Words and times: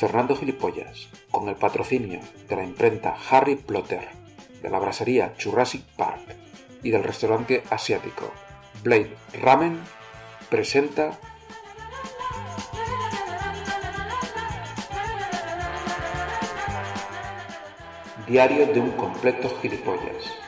Fernando 0.00 0.34
Gilipollas, 0.34 1.08
con 1.30 1.46
el 1.50 1.56
patrocinio 1.56 2.20
de 2.48 2.56
la 2.56 2.64
imprenta 2.64 3.14
Harry 3.28 3.56
Plotter, 3.56 4.08
de 4.62 4.70
la 4.70 4.78
brasería 4.78 5.34
Jurassic 5.38 5.82
Park 5.94 6.22
y 6.82 6.90
del 6.90 7.04
restaurante 7.04 7.62
asiático 7.68 8.32
Blade 8.82 9.14
Ramen, 9.42 9.78
presenta 10.48 11.18
Diario 18.26 18.72
de 18.72 18.80
un 18.80 18.92
completo 18.92 19.50
gilipollas. 19.60 20.39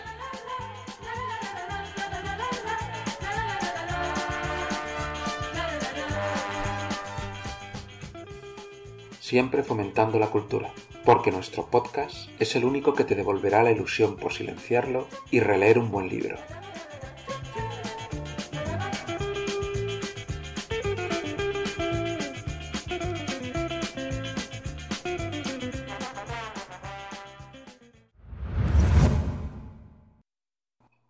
Siempre 9.33 9.62
fomentando 9.62 10.19
la 10.19 10.27
cultura, 10.27 10.75
porque 11.06 11.33
nuestro 11.33 11.64
podcast 11.64 12.28
es 12.38 12.55
el 12.55 12.66
único 12.66 12.92
que 12.92 13.05
te 13.05 13.14
devolverá 13.14 13.62
la 13.62 13.70
ilusión 13.70 14.19
por 14.19 14.34
silenciarlo 14.34 15.08
y 15.30 15.41
releer 15.41 15.78
un 15.78 15.91
buen 15.91 16.06
libro. 16.11 16.36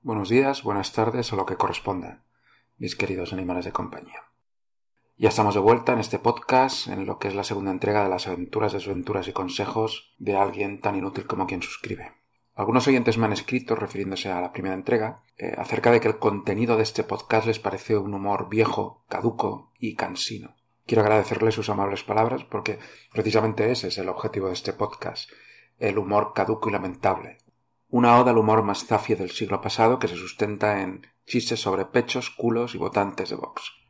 Buenos 0.02 0.28
días, 0.28 0.62
buenas 0.62 0.92
tardes 0.92 1.32
o 1.32 1.34
lo 1.34 1.44
que 1.44 1.56
corresponda, 1.56 2.22
mis 2.78 2.94
queridos 2.94 3.32
animales 3.32 3.64
de 3.64 3.72
compañía. 3.72 4.22
Ya 5.22 5.28
estamos 5.28 5.54
de 5.54 5.60
vuelta 5.60 5.92
en 5.92 6.00
este 6.00 6.18
podcast, 6.18 6.88
en 6.88 7.06
lo 7.06 7.20
que 7.20 7.28
es 7.28 7.36
la 7.36 7.44
segunda 7.44 7.70
entrega 7.70 8.02
de 8.02 8.10
las 8.10 8.26
aventuras, 8.26 8.72
desventuras 8.72 9.28
y 9.28 9.32
consejos 9.32 10.12
de 10.18 10.36
alguien 10.36 10.80
tan 10.80 10.96
inútil 10.96 11.28
como 11.28 11.46
quien 11.46 11.62
suscribe. 11.62 12.10
Algunos 12.56 12.88
oyentes 12.88 13.18
me 13.18 13.26
han 13.26 13.32
escrito, 13.32 13.76
refiriéndose 13.76 14.32
a 14.32 14.40
la 14.40 14.52
primera 14.52 14.74
entrega, 14.74 15.22
eh, 15.38 15.54
acerca 15.56 15.92
de 15.92 16.00
que 16.00 16.08
el 16.08 16.18
contenido 16.18 16.76
de 16.76 16.82
este 16.82 17.04
podcast 17.04 17.46
les 17.46 17.60
parece 17.60 17.96
un 17.96 18.14
humor 18.14 18.48
viejo, 18.48 19.04
caduco 19.08 19.70
y 19.78 19.94
cansino. 19.94 20.56
Quiero 20.86 21.02
agradecerles 21.02 21.54
sus 21.54 21.68
amables 21.68 22.02
palabras 22.02 22.42
porque 22.42 22.80
precisamente 23.12 23.70
ese 23.70 23.86
es 23.86 23.98
el 23.98 24.08
objetivo 24.08 24.48
de 24.48 24.54
este 24.54 24.72
podcast, 24.72 25.30
el 25.78 25.98
humor 25.98 26.32
caduco 26.34 26.68
y 26.68 26.72
lamentable. 26.72 27.38
Una 27.90 28.18
oda 28.18 28.32
al 28.32 28.38
humor 28.38 28.64
más 28.64 28.86
zafio 28.86 29.14
del 29.16 29.30
siglo 29.30 29.60
pasado 29.60 30.00
que 30.00 30.08
se 30.08 30.16
sustenta 30.16 30.82
en 30.82 31.06
chistes 31.26 31.60
sobre 31.60 31.84
pechos, 31.84 32.28
culos 32.30 32.74
y 32.74 32.78
votantes 32.78 33.30
de 33.30 33.36
Vox. 33.36 33.81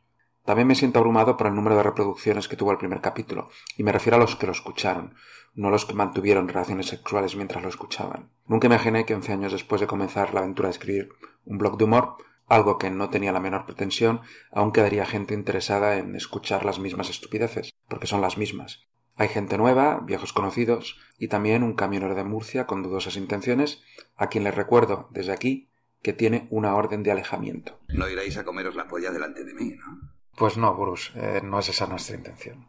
También 0.45 0.67
me 0.67 0.75
siento 0.75 0.99
abrumado 0.99 1.37
por 1.37 1.47
el 1.47 1.55
número 1.55 1.77
de 1.77 1.83
reproducciones 1.83 2.49
que 2.49 2.57
tuvo 2.57 2.71
el 2.71 2.77
primer 2.77 2.99
capítulo, 2.99 3.49
y 3.77 3.83
me 3.83 3.93
refiero 3.93 4.17
a 4.17 4.19
los 4.19 4.35
que 4.35 4.45
lo 4.45 4.51
escucharon, 4.51 5.15
no 5.55 5.69
a 5.69 5.71
los 5.71 5.85
que 5.85 5.93
mantuvieron 5.93 6.49
relaciones 6.49 6.87
sexuales 6.87 7.35
mientras 7.35 7.63
lo 7.63 7.69
escuchaban. 7.69 8.29
Nunca 8.47 8.67
imaginé 8.67 9.05
que 9.05 9.15
once 9.15 9.31
años 9.31 9.53
después 9.53 9.79
de 9.79 9.87
comenzar 9.87 10.33
la 10.33 10.41
aventura 10.41 10.67
de 10.67 10.73
escribir 10.73 11.09
un 11.45 11.57
blog 11.57 11.77
de 11.77 11.85
humor, 11.85 12.17
algo 12.47 12.77
que 12.77 12.89
no 12.89 13.09
tenía 13.09 13.31
la 13.31 13.39
menor 13.39 13.65
pretensión, 13.65 14.19
aún 14.51 14.73
quedaría 14.73 15.05
gente 15.05 15.33
interesada 15.33 15.97
en 15.97 16.13
escuchar 16.15 16.65
las 16.65 16.77
mismas 16.77 17.09
estupideces, 17.09 17.73
porque 17.87 18.07
son 18.07 18.19
las 18.19 18.37
mismas. 18.37 18.83
Hay 19.15 19.29
gente 19.29 19.57
nueva, 19.57 20.01
viejos 20.03 20.33
conocidos, 20.33 20.99
y 21.17 21.29
también 21.29 21.63
un 21.63 21.75
camionero 21.75 22.15
de 22.15 22.23
Murcia 22.25 22.65
con 22.65 22.83
dudosas 22.83 23.15
intenciones, 23.15 23.81
a 24.17 24.27
quien 24.27 24.43
les 24.43 24.55
recuerdo 24.55 25.07
desde 25.11 25.31
aquí 25.31 25.69
que 26.01 26.11
tiene 26.11 26.47
una 26.49 26.75
orden 26.75 27.01
de 27.01 27.11
alejamiento. 27.11 27.79
No 27.87 28.09
iréis 28.09 28.35
a 28.37 28.43
comeros 28.43 28.75
la 28.75 28.87
polla 28.89 29.11
delante 29.11 29.45
de 29.45 29.53
mí, 29.53 29.75
¿no? 29.77 30.12
Pues 30.35 30.57
no, 30.57 30.73
Bruce, 30.73 31.11
eh, 31.15 31.41
no 31.43 31.59
es 31.59 31.69
esa 31.69 31.87
nuestra 31.87 32.15
intención. 32.15 32.65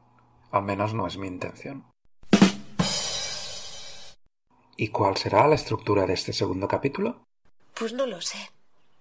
Al 0.51 0.63
menos 0.63 0.95
no 0.95 1.07
es 1.07 1.17
mi 1.17 1.27
intención. 1.27 1.85
¿Y 4.77 4.89
cuál 4.89 5.17
será 5.17 5.47
la 5.47 5.55
estructura 5.55 6.07
de 6.07 6.15
este 6.15 6.33
segundo 6.33 6.69
capítulo? 6.69 7.25
Pues 7.75 7.93
no 7.93 8.07
lo 8.07 8.21
sé. 8.21 8.51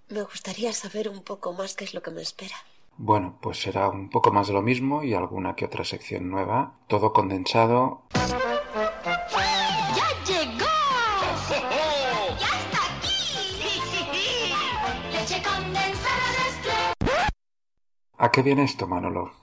Me 0.09 0.21
gustaría 0.21 0.71
saber 0.73 1.09
un 1.09 1.23
poco 1.23 1.53
más 1.53 1.75
qué 1.75 1.83
es 1.83 1.93
lo 1.93 2.01
que 2.01 2.11
me 2.11 2.21
espera. 2.21 2.55
Bueno, 2.97 3.37
pues 3.41 3.59
será 3.59 3.89
un 3.89 4.09
poco 4.09 4.31
más 4.31 4.47
de 4.47 4.53
lo 4.53 4.61
mismo 4.61 5.03
y 5.03 5.13
alguna 5.13 5.55
que 5.55 5.65
otra 5.65 5.83
sección 5.83 6.29
nueva, 6.29 6.75
todo 6.87 7.11
condensado. 7.11 8.03
¿A 18.23 18.31
qué 18.31 18.41
viene 18.41 18.63
esto, 18.63 18.87
Manolo? 18.87 19.33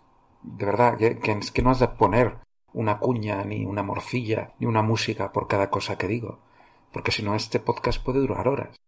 De 0.40 0.64
verdad, 0.64 0.96
que, 0.96 1.18
es 1.32 1.50
que 1.50 1.60
no 1.60 1.68
has 1.68 1.80
de 1.80 1.88
poner 1.88 2.38
una 2.72 2.98
cuña, 2.98 3.44
ni 3.44 3.66
una 3.66 3.82
morcilla, 3.82 4.54
ni 4.58 4.64
una 4.66 4.80
música 4.80 5.32
por 5.32 5.48
cada 5.48 5.68
cosa 5.68 5.98
que 5.98 6.08
digo, 6.08 6.38
porque 6.90 7.12
si 7.12 7.22
no 7.22 7.34
este 7.34 7.60
podcast 7.60 8.02
puede 8.02 8.20
durar 8.20 8.48
horas. 8.48 8.80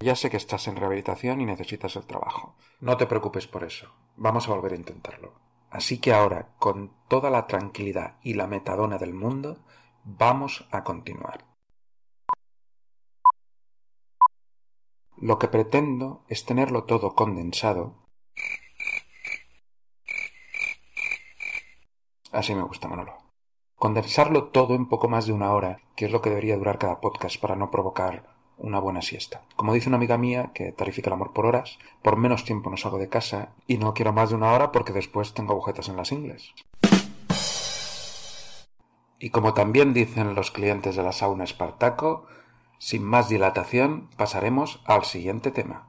Ya 0.00 0.16
sé 0.16 0.30
que 0.30 0.38
estás 0.38 0.66
en 0.66 0.76
rehabilitación 0.76 1.42
y 1.42 1.44
necesitas 1.44 1.94
el 1.96 2.06
trabajo. 2.06 2.54
No 2.80 2.96
te 2.96 3.04
preocupes 3.04 3.46
por 3.46 3.62
eso. 3.62 3.92
Vamos 4.16 4.48
a 4.48 4.54
volver 4.54 4.72
a 4.72 4.76
intentarlo. 4.76 5.34
Así 5.68 5.98
que 5.98 6.14
ahora, 6.14 6.54
con 6.58 6.90
toda 7.08 7.28
la 7.28 7.46
tranquilidad 7.46 8.14
y 8.22 8.32
la 8.32 8.46
metadona 8.46 8.96
del 8.96 9.12
mundo, 9.12 9.58
vamos 10.04 10.66
a 10.70 10.84
continuar. 10.84 11.47
Lo 15.20 15.40
que 15.40 15.48
pretendo 15.48 16.22
es 16.28 16.44
tenerlo 16.44 16.84
todo 16.84 17.16
condensado. 17.16 17.94
Así 22.30 22.54
me 22.54 22.62
gusta, 22.62 22.86
Manolo. 22.86 23.16
Condensarlo 23.74 24.48
todo 24.48 24.76
en 24.76 24.88
poco 24.88 25.08
más 25.08 25.26
de 25.26 25.32
una 25.32 25.52
hora, 25.52 25.80
que 25.96 26.04
es 26.04 26.12
lo 26.12 26.22
que 26.22 26.30
debería 26.30 26.56
durar 26.56 26.78
cada 26.78 27.00
podcast 27.00 27.40
para 27.40 27.56
no 27.56 27.70
provocar 27.70 28.36
una 28.58 28.78
buena 28.78 29.02
siesta. 29.02 29.42
Como 29.56 29.74
dice 29.74 29.88
una 29.88 29.96
amiga 29.96 30.18
mía, 30.18 30.52
que 30.54 30.70
tarifica 30.70 31.08
el 31.08 31.14
amor 31.14 31.32
por 31.32 31.46
horas, 31.46 31.78
por 32.02 32.16
menos 32.16 32.44
tiempo 32.44 32.70
no 32.70 32.76
salgo 32.76 32.98
de 32.98 33.08
casa 33.08 33.54
y 33.66 33.78
no 33.78 33.94
quiero 33.94 34.12
más 34.12 34.30
de 34.30 34.36
una 34.36 34.52
hora 34.52 34.70
porque 34.70 34.92
después 34.92 35.34
tengo 35.34 35.52
agujetas 35.52 35.88
en 35.88 35.96
las 35.96 36.12
ingles. 36.12 36.54
Y 39.18 39.30
como 39.30 39.52
también 39.52 39.94
dicen 39.94 40.36
los 40.36 40.52
clientes 40.52 40.94
de 40.94 41.02
la 41.02 41.10
sauna 41.10 41.42
Espartaco, 41.42 42.26
sin 42.78 43.04
más 43.04 43.28
dilatación 43.28 44.08
pasaremos 44.16 44.80
al 44.86 45.04
siguiente 45.04 45.50
tema. 45.50 45.88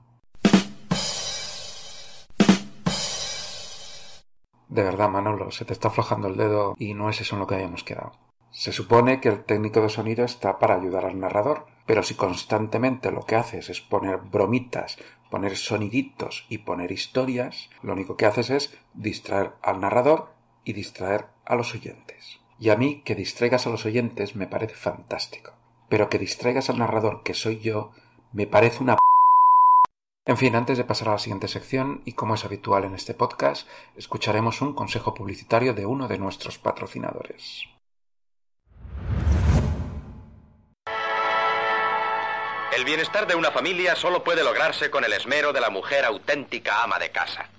De 4.68 4.84
verdad, 4.84 5.10
Manolo, 5.10 5.50
se 5.52 5.66
te 5.66 5.74
está 5.74 5.88
aflojando 5.88 6.28
el 6.28 6.38
dedo 6.38 6.76
y 6.78 6.94
no 6.94 7.10
es 7.10 7.22
eso 7.22 7.36
en 7.36 7.40
lo 7.40 7.48
que 7.48 7.56
habíamos 7.56 7.84
quedado. 7.84 8.12
Se 8.52 8.72
supone 8.72 9.20
que 9.20 9.30
el 9.30 9.44
técnico 9.44 9.82
de 9.82 9.90
sonido 9.90 10.26
está 10.26 10.60
para 10.60 10.76
ayudar 10.76 11.06
al 11.06 11.20
narrador, 11.20 11.68
pero 11.86 12.04
si 12.04 12.16
constantemente 12.16 13.12
lo 13.12 13.22
que 13.22 13.36
haces 13.36 13.70
es 13.70 13.82
poner 13.82 14.18
bromitas, 14.18 14.98
poner 15.30 15.58
soniditos 15.58 16.46
y 16.50 16.60
poner 16.60 16.92
historias, 16.92 17.70
lo 17.82 17.94
único 17.94 18.16
que 18.16 18.26
haces 18.26 18.50
es 18.50 18.78
distraer 18.94 19.54
al 19.62 19.80
narrador 19.80 20.34
y 20.64 20.74
distraer 20.74 21.28
a 21.46 21.56
los 21.56 21.74
oyentes. 21.74 22.40
Y 22.60 22.70
a 22.70 22.76
mí 22.76 23.02
que 23.04 23.16
distraigas 23.16 23.66
a 23.66 23.70
los 23.70 23.86
oyentes 23.86 24.36
me 24.36 24.48
parece 24.48 24.76
fantástico, 24.76 25.54
pero 25.90 26.10
que 26.10 26.20
distraigas 26.20 26.70
al 26.70 26.80
narrador, 26.80 27.24
que 27.24 27.34
soy 27.34 27.60
yo, 27.60 27.92
me 28.32 28.48
parece 28.48 28.84
una... 28.84 28.98
En 30.26 30.38
fin, 30.38 30.56
antes 30.56 30.78
de 30.78 30.84
pasar 30.84 31.10
a 31.10 31.14
la 31.14 31.20
siguiente 31.20 31.48
sección, 31.48 32.04
y 32.06 32.14
como 32.14 32.36
es 32.36 32.46
habitual 32.46 32.84
en 32.84 32.94
este 32.94 33.16
podcast, 33.16 33.68
escucharemos 33.96 34.62
un 34.62 34.74
consejo 34.74 35.16
publicitario 35.16 35.74
de 35.74 35.88
uno 35.88 36.08
de 36.08 36.20
nuestros 36.20 36.60
patrocinadores. 36.60 37.66
El 42.72 42.86
bienestar 42.86 43.26
de 43.26 43.36
una 43.36 43.52
familia 43.52 43.96
solo 43.96 44.24
puede 44.24 44.44
lograrse 44.44 44.92
con 44.92 45.04
el 45.04 45.14
esmero 45.14 45.52
de 45.52 45.60
la 45.60 45.72
mujer 45.72 46.06
auténtica 46.06 46.84
ama 46.84 47.00
de 47.00 47.10
casa. 47.10 47.50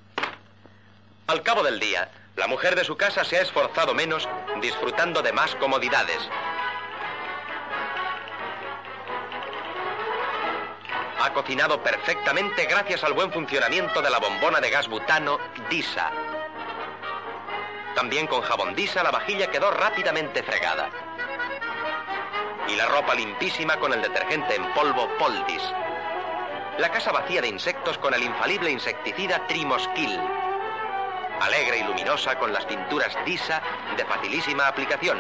Al 1.27 1.43
cabo 1.43 1.63
del 1.65 1.81
día, 1.81 2.11
la 2.37 2.47
mujer 2.47 2.77
de 2.77 2.85
su 2.85 2.97
casa 2.97 3.25
se 3.25 3.37
ha 3.37 3.43
esforzado 3.43 3.93
menos 3.93 4.29
disfrutando 4.63 5.21
de 5.21 5.33
más 5.33 5.55
comodidades. 5.57 6.19
Ha 11.23 11.35
cocinado 11.35 11.83
perfectamente 11.83 12.65
gracias 12.65 13.05
al 13.05 13.13
buen 13.13 13.31
funcionamiento 13.31 14.01
de 14.01 14.09
la 14.09 14.19
bombona 14.19 14.59
de 14.59 14.71
gas 14.71 14.89
butano 14.89 15.39
DISA. 15.69 16.11
También 17.95 18.27
con 18.27 18.41
jabón 18.41 18.75
DISA 18.75 19.03
la 19.03 19.11
vajilla 19.11 19.51
quedó 19.51 19.71
rápidamente 19.71 20.43
fregada. 20.43 20.89
Y 22.69 22.75
la 22.75 22.87
ropa 22.87 23.15
limpísima 23.15 23.77
con 23.77 23.93
el 23.93 24.01
detergente 24.01 24.55
en 24.55 24.73
polvo 24.73 25.11
Poldis. 25.19 25.63
La 26.79 26.91
casa 26.91 27.13
vacía 27.13 27.43
de 27.43 27.49
insectos 27.49 27.99
con 27.99 28.15
el 28.15 28.23
infalible 28.23 28.71
insecticida 28.71 29.47
Trimoskill. 29.47 30.19
Alegre 31.39 31.81
y 31.81 31.83
luminosa 31.83 32.39
con 32.39 32.51
las 32.51 32.65
pinturas 32.65 33.15
DISA 33.27 33.61
de 33.95 34.07
facilísima 34.07 34.69
aplicación. 34.69 35.19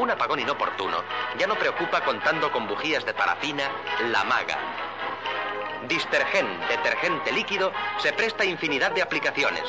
Un 0.00 0.10
apagón 0.10 0.40
inoportuno 0.40 1.04
ya 1.38 1.46
no 1.46 1.54
preocupa 1.54 2.00
contando 2.00 2.50
con 2.50 2.66
bujías 2.66 3.04
de 3.04 3.14
parafina 3.14 3.70
La 4.10 4.24
Maga. 4.24 4.58
Distergen, 5.88 6.46
detergente 6.68 7.32
líquido, 7.32 7.72
se 7.98 8.12
presta 8.12 8.44
a 8.44 8.46
infinidad 8.46 8.92
de 8.92 9.02
aplicaciones. 9.02 9.62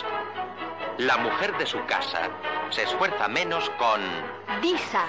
La 0.98 1.18
mujer 1.18 1.58
de 1.58 1.66
su 1.66 1.86
casa 1.86 2.30
se 2.70 2.84
esfuerza 2.84 3.28
menos 3.28 3.70
con... 3.72 4.02
Disa. 4.62 5.06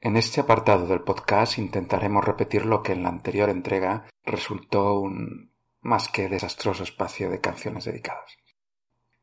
En 0.00 0.16
este 0.16 0.40
apartado 0.40 0.86
del 0.86 1.02
podcast 1.02 1.58
intentaremos 1.58 2.24
repetir 2.24 2.66
lo 2.66 2.82
que 2.82 2.92
en 2.92 3.02
la 3.02 3.10
anterior 3.10 3.50
entrega 3.50 4.08
resultó 4.24 4.98
un 4.98 5.52
más 5.80 6.08
que 6.08 6.28
desastroso 6.28 6.82
espacio 6.82 7.30
de 7.30 7.40
canciones 7.40 7.84
dedicadas. 7.84 8.36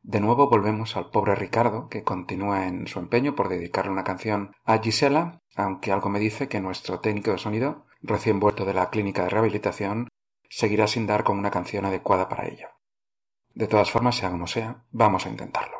De 0.02 0.20
nuevo 0.20 0.48
volvemos 0.48 0.96
al 0.96 1.10
pobre 1.10 1.34
Ricardo, 1.34 1.88
que 1.88 2.04
continúa 2.04 2.66
en 2.66 2.86
su 2.86 2.98
empeño 2.98 3.34
por 3.34 3.48
dedicarle 3.48 3.90
una 3.90 4.04
canción 4.04 4.52
a 4.64 4.78
Gisela, 4.78 5.42
aunque 5.56 5.92
algo 5.92 6.08
me 6.08 6.20
dice 6.20 6.48
que 6.48 6.60
nuestro 6.60 7.00
técnico 7.00 7.32
de 7.32 7.38
sonido, 7.38 7.84
recién 8.00 8.40
vuelto 8.40 8.64
de 8.64 8.74
la 8.74 8.90
clínica 8.90 9.24
de 9.24 9.30
rehabilitación, 9.30 10.08
seguirá 10.48 10.86
sin 10.86 11.06
dar 11.06 11.24
con 11.24 11.38
una 11.38 11.50
canción 11.50 11.84
adecuada 11.84 12.28
para 12.28 12.46
ello. 12.46 12.68
De 13.54 13.66
todas 13.66 13.90
formas, 13.90 14.16
sea 14.16 14.30
como 14.30 14.46
sea, 14.46 14.84
vamos 14.90 15.26
a 15.26 15.30
intentarlo. 15.30 15.78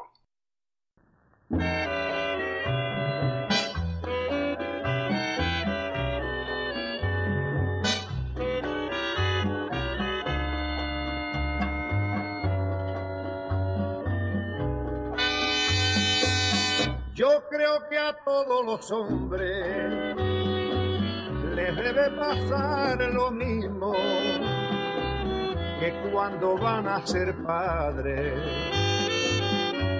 Yo 17.15 17.49
creo 17.51 17.89
que 17.89 17.99
a 17.99 18.17
todos 18.25 18.65
los 18.65 18.93
hombres 18.93 20.28
les 21.59 21.75
debe 21.75 22.11
pasar 22.11 23.01
lo 23.13 23.33
mismo 23.33 23.93
que 25.81 25.93
cuando 26.13 26.57
van 26.57 26.87
a 26.87 27.05
ser 27.05 27.35
padres 27.43 28.39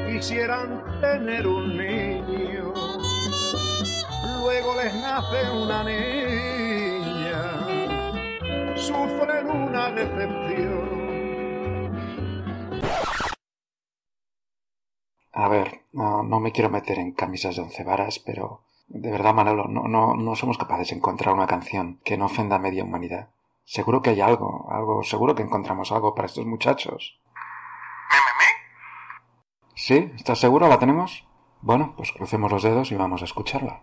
quisieran 0.07 1.01
tener 1.01 1.47
un 1.49 1.77
niño, 1.77 2.73
luego 4.41 4.77
les 4.81 4.95
nace 4.95 5.51
una 5.51 5.83
niña, 5.83 7.43
sufren 8.77 9.51
una 9.51 9.91
decepción. 9.91 10.89
A 15.33 15.49
ver, 15.49 15.83
no, 15.93 16.23
no 16.23 16.39
me 16.39 16.53
quiero 16.53 16.71
meter 16.71 16.99
en 17.01 17.13
camisas 17.13 17.57
de 17.57 17.63
once 17.63 17.83
varas, 17.83 18.21
pero 18.21 18.63
de 18.89 19.11
verdad, 19.11 19.35
Manolo, 19.35 19.69
no, 19.69 19.87
no, 19.87 20.15
no 20.15 20.35
somos 20.35 20.59
capaces 20.59 20.89
de 20.89 20.97
encontrar 20.97 21.35
una 21.35 21.47
canción 21.47 22.01
que 22.05 22.17
no 22.17 22.27
ofenda 22.27 22.57
a 22.57 22.59
media 22.59 22.85
humanidad. 22.85 23.31
Seguro 23.65 24.01
que 24.01 24.11
hay 24.11 24.21
algo, 24.23 24.67
algo, 24.71 25.03
seguro 25.03 25.35
que 25.35 25.43
encontramos 25.43 25.93
algo 25.93 26.15
para 26.15 26.27
estos 26.27 26.47
muchachos. 26.47 27.21
¿Sí? 29.75 30.11
¿Estás 30.17 30.39
seguro? 30.39 30.69
¿La 30.69 30.79
tenemos? 30.79 31.27
Bueno, 31.61 31.95
pues 31.97 32.13
crucemos 32.13 32.51
los 32.51 32.63
dedos 32.63 32.91
y 32.91 32.97
vamos 32.97 33.21
a 33.23 33.27
escucharla. 33.27 33.83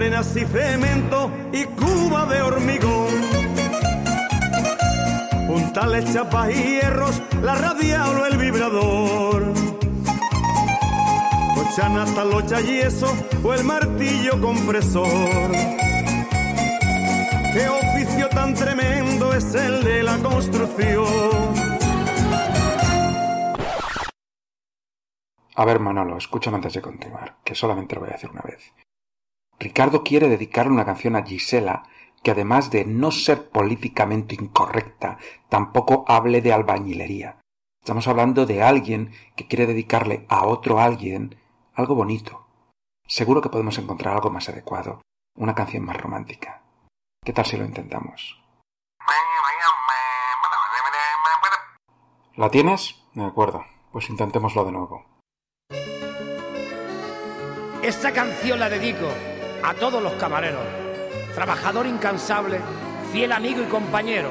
Arenas 0.00 0.34
y 0.34 0.46
cemento 0.46 1.30
y 1.52 1.64
cuba 1.64 2.24
de 2.24 2.40
hormigón. 2.40 3.12
Puntales, 5.46 6.10
chapas 6.14 6.50
y 6.50 6.54
hierros, 6.54 7.22
la 7.42 7.54
radial 7.54 8.16
o 8.16 8.24
el 8.24 8.38
vibrador. 8.38 9.52
Cochana, 11.54 12.06
talocha, 12.14 12.62
yeso 12.62 13.14
o 13.44 13.52
el 13.52 13.62
martillo 13.64 14.40
compresor. 14.40 15.50
Qué 17.52 17.68
oficio 17.68 18.28
tan 18.30 18.54
tremendo 18.54 19.34
es 19.34 19.54
el 19.54 19.84
de 19.84 20.02
la 20.02 20.16
construcción. 20.16 21.04
A 25.56 25.64
ver, 25.66 25.78
Manolo, 25.78 26.16
escúchame 26.16 26.56
antes 26.56 26.72
de 26.72 26.80
continuar, 26.80 27.36
que 27.44 27.54
solamente 27.54 27.96
lo 27.96 28.00
voy 28.00 28.10
a 28.10 28.12
decir 28.14 28.30
una 28.30 28.40
vez. 28.40 28.72
Ricardo 29.60 30.02
quiere 30.02 30.30
dedicarle 30.30 30.72
una 30.72 30.86
canción 30.86 31.16
a 31.16 31.22
Gisela 31.22 31.82
que 32.22 32.30
además 32.30 32.70
de 32.70 32.86
no 32.86 33.10
ser 33.10 33.50
políticamente 33.50 34.34
incorrecta, 34.34 35.18
tampoco 35.48 36.04
hable 36.08 36.40
de 36.40 36.52
albañilería. 36.52 37.40
Estamos 37.82 38.08
hablando 38.08 38.46
de 38.46 38.62
alguien 38.62 39.12
que 39.36 39.46
quiere 39.46 39.66
dedicarle 39.66 40.26
a 40.28 40.46
otro 40.46 40.80
alguien 40.80 41.38
algo 41.74 41.94
bonito. 41.94 42.46
Seguro 43.06 43.40
que 43.40 43.48
podemos 43.48 43.78
encontrar 43.78 44.14
algo 44.14 44.30
más 44.30 44.48
adecuado, 44.48 45.02
una 45.36 45.54
canción 45.54 45.84
más 45.84 45.96
romántica. 45.96 46.62
¿Qué 47.24 47.32
tal 47.32 47.44
si 47.46 47.56
lo 47.56 47.64
intentamos? 47.64 48.38
¿La 52.36 52.50
tienes? 52.50 53.02
De 53.14 53.24
acuerdo, 53.24 53.64
pues 53.92 54.08
intentémoslo 54.08 54.64
de 54.64 54.72
nuevo. 54.72 55.06
Esta 57.82 58.12
canción 58.12 58.60
la 58.60 58.68
dedico 58.68 59.08
a 59.62 59.74
todos 59.74 60.02
los 60.02 60.12
camareros, 60.14 60.62
trabajador 61.34 61.86
incansable, 61.86 62.60
fiel 63.12 63.32
amigo 63.32 63.62
y 63.62 63.66
compañero. 63.66 64.30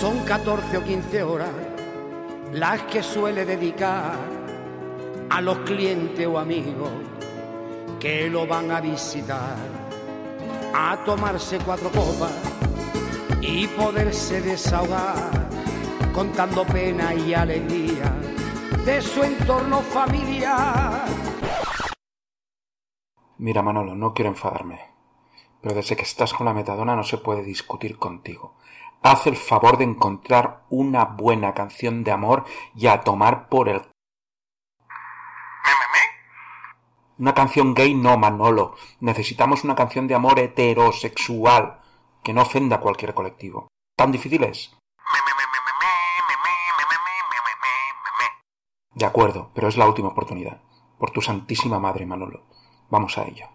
Son 0.00 0.20
14 0.24 0.76
o 0.76 0.84
15 0.84 1.22
horas 1.22 1.50
las 2.52 2.82
que 2.82 3.02
suele 3.02 3.44
dedicar 3.44 4.16
a 5.30 5.40
los 5.40 5.58
clientes 5.58 6.26
o 6.26 6.38
amigos 6.38 6.90
que 7.98 8.28
lo 8.30 8.46
van 8.46 8.70
a 8.70 8.80
visitar 8.80 9.75
a 10.78 11.02
tomarse 11.04 11.58
cuatro 11.64 11.90
copas 11.90 12.34
y 13.40 13.66
poderse 13.68 14.42
desahogar 14.42 15.48
contando 16.12 16.66
pena 16.66 17.14
y 17.14 17.32
alegría 17.32 18.12
de 18.84 19.00
su 19.00 19.22
entorno 19.22 19.80
familiar. 19.80 21.06
Mira, 23.38 23.62
Manolo, 23.62 23.94
no 23.94 24.12
quiero 24.12 24.30
enfadarme, 24.30 24.80
pero 25.62 25.74
desde 25.74 25.96
que 25.96 26.02
estás 26.02 26.34
con 26.34 26.44
la 26.44 26.52
metadona 26.52 26.94
no 26.94 27.04
se 27.04 27.16
puede 27.16 27.42
discutir 27.42 27.98
contigo. 27.98 28.56
Haz 29.02 29.26
el 29.26 29.36
favor 29.36 29.78
de 29.78 29.84
encontrar 29.84 30.64
una 30.68 31.06
buena 31.06 31.54
canción 31.54 32.04
de 32.04 32.12
amor 32.12 32.44
y 32.74 32.86
a 32.86 33.00
tomar 33.00 33.48
por 33.48 33.70
el... 33.70 33.80
Una 37.18 37.32
canción 37.32 37.72
gay 37.72 37.94
no, 37.94 38.18
Manolo. 38.18 38.74
Necesitamos 39.00 39.64
una 39.64 39.74
canción 39.74 40.06
de 40.06 40.14
amor 40.14 40.38
heterosexual 40.38 41.80
que 42.22 42.34
no 42.34 42.42
ofenda 42.42 42.76
a 42.76 42.80
cualquier 42.80 43.14
colectivo. 43.14 43.68
¿Tan 43.96 44.12
difícil 44.12 44.44
es? 44.44 44.76
De 48.94 49.06
acuerdo, 49.06 49.50
pero 49.54 49.68
es 49.68 49.76
la 49.76 49.86
última 49.86 50.08
oportunidad. 50.08 50.60
Por 50.98 51.10
tu 51.10 51.22
santísima 51.22 51.78
madre, 51.78 52.04
Manolo. 52.04 52.44
Vamos 52.90 53.16
a 53.16 53.24
ello. 53.24 53.46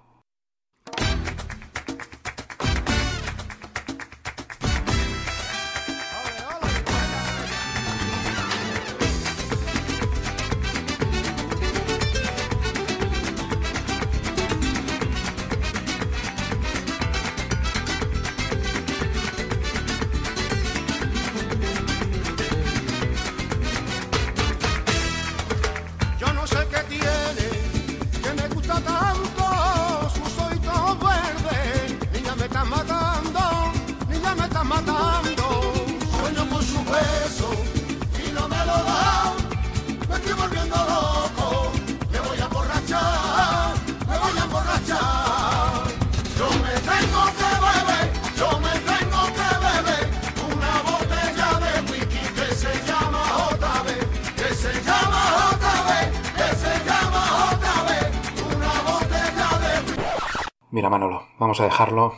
Vamos 61.51 61.59
a 61.59 61.65
dejarlo. 61.65 62.17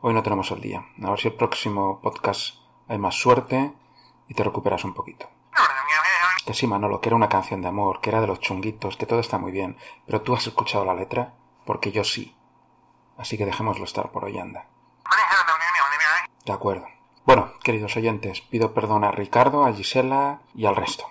Hoy 0.00 0.12
no 0.12 0.24
tenemos 0.24 0.50
el 0.50 0.60
día. 0.60 0.84
A 1.04 1.10
ver 1.10 1.20
si 1.20 1.28
el 1.28 1.34
próximo 1.34 2.00
podcast 2.00 2.56
hay 2.88 2.98
más 2.98 3.14
suerte 3.14 3.72
y 4.26 4.34
te 4.34 4.42
recuperas 4.42 4.82
un 4.82 4.92
poquito. 4.92 5.30
Que 6.44 6.52
sí, 6.52 6.66
Manolo, 6.66 7.00
que 7.00 7.08
era 7.08 7.14
una 7.14 7.28
canción 7.28 7.62
de 7.62 7.68
amor, 7.68 8.00
que 8.00 8.10
era 8.10 8.20
de 8.20 8.26
los 8.26 8.40
chunguitos, 8.40 8.96
que 8.96 9.06
todo 9.06 9.20
está 9.20 9.38
muy 9.38 9.52
bien. 9.52 9.76
Pero 10.04 10.22
tú 10.22 10.34
has 10.34 10.48
escuchado 10.48 10.84
la 10.84 10.94
letra, 10.94 11.32
porque 11.64 11.92
yo 11.92 12.02
sí. 12.02 12.34
Así 13.16 13.38
que 13.38 13.46
dejémoslo 13.46 13.84
estar 13.84 14.10
por 14.10 14.24
hoy, 14.24 14.36
anda. 14.36 14.66
De 16.44 16.52
acuerdo. 16.52 16.88
Bueno, 17.24 17.52
queridos 17.62 17.96
oyentes, 17.96 18.40
pido 18.40 18.74
perdón 18.74 19.04
a 19.04 19.12
Ricardo, 19.12 19.64
a 19.64 19.72
Gisela 19.72 20.40
y 20.56 20.66
al 20.66 20.74
resto. 20.74 21.04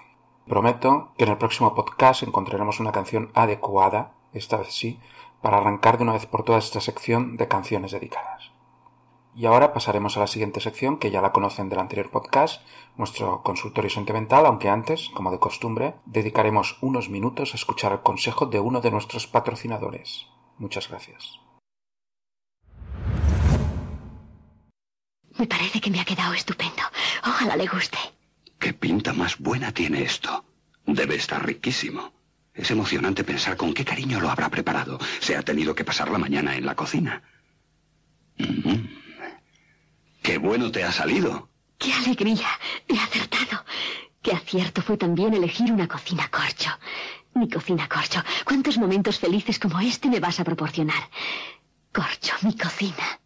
Prometo 0.46 1.14
que 1.18 1.24
en 1.24 1.30
el 1.30 1.38
próximo 1.38 1.74
podcast 1.74 2.24
encontraremos 2.24 2.82
una 2.82 2.92
canción 2.92 3.32
adecuada, 3.34 4.12
esta 4.34 4.58
vez 4.58 4.74
sí, 4.74 5.00
para 5.42 5.58
arrancar 5.58 5.98
de 5.98 6.04
una 6.04 6.14
vez 6.14 6.26
por 6.26 6.44
todas 6.44 6.66
esta 6.66 6.82
sección 6.82 7.38
de 7.38 7.48
canciones 7.48 7.92
dedicadas. 7.92 8.52
Y 9.34 9.46
ahora 9.46 9.74
pasaremos 9.74 10.18
a 10.18 10.20
la 10.20 10.28
siguiente 10.28 10.60
sección, 10.60 10.98
que 10.98 11.10
ya 11.10 11.22
la 11.22 11.32
conocen 11.32 11.70
del 11.70 11.80
anterior 11.80 12.12
podcast, 12.12 12.62
nuestro 12.98 13.42
consultorio 13.44 13.90
sentimental, 13.90 14.46
aunque 14.46 14.68
antes, 14.68 15.10
como 15.10 15.32
de 15.32 15.40
costumbre, 15.40 15.96
dedicaremos 16.06 16.78
unos 16.82 17.10
minutos 17.10 17.54
a 17.54 17.56
escuchar 17.56 17.94
el 17.94 18.02
consejo 18.02 18.46
de 18.46 18.60
uno 18.60 18.82
de 18.82 18.92
nuestros 18.92 19.28
patrocinadores. 19.28 20.28
Muchas 20.58 20.90
gracias. 20.90 21.40
Me 25.38 25.48
parece 25.48 25.80
que 25.80 25.90
me 25.90 26.02
ha 26.02 26.06
quedado 26.06 26.34
estupendo. 26.34 26.84
Ojalá 27.26 27.56
le 27.56 27.68
guste. 27.68 27.98
¿Qué 28.60 28.74
pinta 28.74 29.14
más 29.14 29.40
buena 29.40 29.72
tiene 29.72 30.04
esto? 30.04 30.44
Debe 30.86 31.16
estar 31.16 31.44
riquísimo. 31.44 32.12
Es 32.54 32.70
emocionante 32.70 33.24
pensar 33.24 33.56
con 33.56 33.74
qué 33.74 33.86
cariño 33.86 34.20
lo 34.20 34.30
habrá 34.30 34.50
preparado. 34.50 35.00
Se 35.20 35.38
ha 35.38 35.42
tenido 35.42 35.74
que 35.74 35.86
pasar 35.86 36.12
la 36.12 36.18
mañana 36.18 36.56
en 36.56 36.66
la 36.66 36.76
cocina. 36.76 37.22
Mm. 38.38 38.88
¡Qué 40.22 40.38
bueno 40.38 40.72
te 40.72 40.84
ha 40.84 40.92
salido! 40.92 41.50
¡Qué 41.78 41.94
alegría! 41.94 42.48
He 42.88 42.98
acertado. 42.98 43.66
Qué 44.22 44.34
acierto 44.34 44.82
fue 44.82 44.98
también 44.98 45.34
elegir 45.34 45.72
una 45.72 45.88
cocina 45.88 46.30
corcho. 46.30 46.70
Mi 47.34 47.50
cocina 47.50 47.88
corcho. 47.88 48.22
¿Cuántos 48.46 48.78
momentos 48.78 49.18
felices 49.18 49.58
como 49.58 49.80
este 49.80 50.10
me 50.10 50.20
vas 50.20 50.40
a 50.40 50.44
proporcionar? 50.44 51.10
Corcho, 51.94 52.36
mi 52.42 52.56
cocina. 52.56 53.21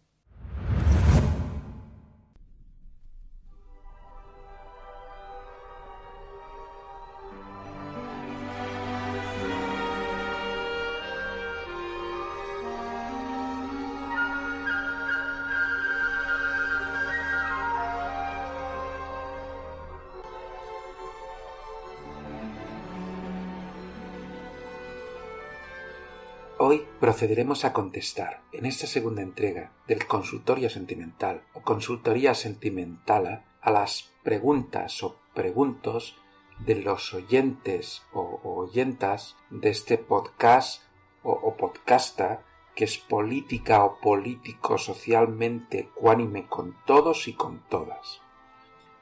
Procederemos 27.16 27.64
a 27.64 27.72
contestar 27.72 28.42
en 28.52 28.66
esta 28.66 28.86
segunda 28.86 29.22
entrega 29.22 29.72
del 29.88 30.06
consultorio 30.06 30.68
sentimental 30.68 31.44
o 31.54 31.62
consultoría 31.62 32.34
sentimentala 32.34 33.56
a 33.62 33.70
las 33.70 34.12
preguntas 34.22 35.02
o 35.02 35.16
preguntos 35.32 36.18
de 36.58 36.74
los 36.74 37.14
oyentes 37.14 38.02
o, 38.12 38.42
oyentas 38.44 39.34
de 39.48 39.70
este 39.70 39.96
podcast 39.96 40.82
o, 41.22 41.32
o 41.32 41.56
podcasta 41.56 42.44
que 42.74 42.84
es 42.84 42.98
política 42.98 43.82
o 43.82 43.98
político 43.98 44.76
socialmente 44.76 45.88
ecuánime 45.88 46.46
con 46.46 46.76
todos 46.84 47.28
y 47.28 47.32
con 47.32 47.66
todas. 47.70 48.20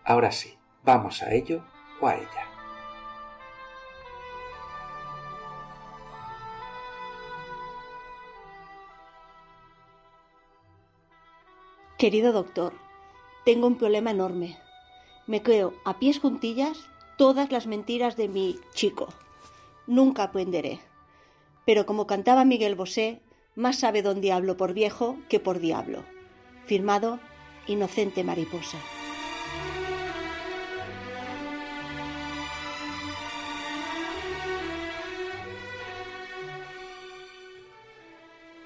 Ahora 0.04 0.30
sí, 0.30 0.56
vamos 0.85 1.21
a 1.25 1.35
ello 1.35 1.64
o 2.00 2.06
a 2.06 2.14
ella. 2.14 2.54
Querido 11.99 12.33
doctor, 12.33 12.73
tengo 13.45 13.69
un 13.69 13.79
problema 13.79 14.11
enorme. 14.11 14.59
Me 15.29 15.43
creo 15.43 15.75
a 15.85 16.01
pies 16.01 16.19
juntillas 16.19 16.91
todas 17.17 17.53
las 17.53 17.69
mentiras 17.69 18.17
de 18.17 18.27
mi 18.27 18.59
chico. 18.75 19.09
Nunca 19.87 20.25
aprenderé. 20.25 20.81
Pero 21.65 21.87
como 21.87 22.09
cantaba 22.09 22.45
Miguel 22.45 22.75
Bosé, 22.75 23.21
más 23.55 23.79
sabe 23.79 24.03
don 24.03 24.21
diablo 24.21 24.57
por 24.57 24.75
viejo 24.75 25.17
que 25.29 25.39
por 25.39 25.61
diablo. 25.61 26.03
Firmado 26.67 27.21
Inocente 27.69 28.25
Mariposa. 28.25 28.79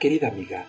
Querida 0.00 0.28
amiga, 0.28 0.66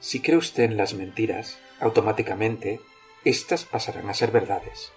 si 0.00 0.20
cree 0.20 0.36
usted 0.36 0.64
en 0.64 0.76
las 0.76 0.94
mentiras, 0.94 1.58
automáticamente 1.80 2.80
éstas 3.24 3.64
pasarán 3.64 4.08
a 4.08 4.14
ser 4.14 4.30
verdades. 4.30 4.92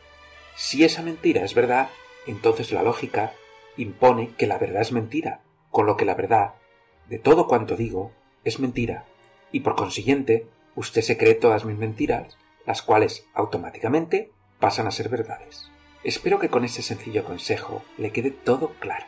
Si 0.56 0.84
esa 0.84 1.02
mentira 1.02 1.44
es 1.44 1.54
verdad, 1.54 1.90
entonces 2.28 2.72
la 2.72 2.84
lógica 2.84 3.34
impone 3.78 4.36
que 4.36 4.48
la 4.48 4.58
verdad 4.58 4.82
es 4.82 4.92
mentira, 4.92 5.42
con 5.72 5.86
lo 5.86 5.98
que 5.98 6.06
la 6.06 6.16
verdad, 6.16 6.56
de 7.08 7.18
todo 7.18 7.48
cuanto 7.48 7.76
digo, 7.76 8.12
es 8.44 8.60
mentira, 8.60 9.06
y 9.52 9.62
por 9.62 9.76
consiguiente 9.76 10.48
usted 10.76 11.02
se 11.02 11.18
cree 11.18 11.36
todas 11.36 11.66
mis 11.66 11.78
mentiras, 11.78 12.38
las 12.66 12.82
cuales 12.82 13.26
automáticamente 13.34 14.32
pasan 14.60 14.88
a 14.88 14.92
ser 14.92 15.10
verdades. 15.10 15.72
Espero 16.04 16.40
que 16.40 16.50
con 16.50 16.64
este 16.64 16.82
sencillo 16.82 17.26
consejo 17.26 17.84
le 17.98 18.12
quede 18.12 18.32
todo 18.32 18.76
claro. 18.80 19.06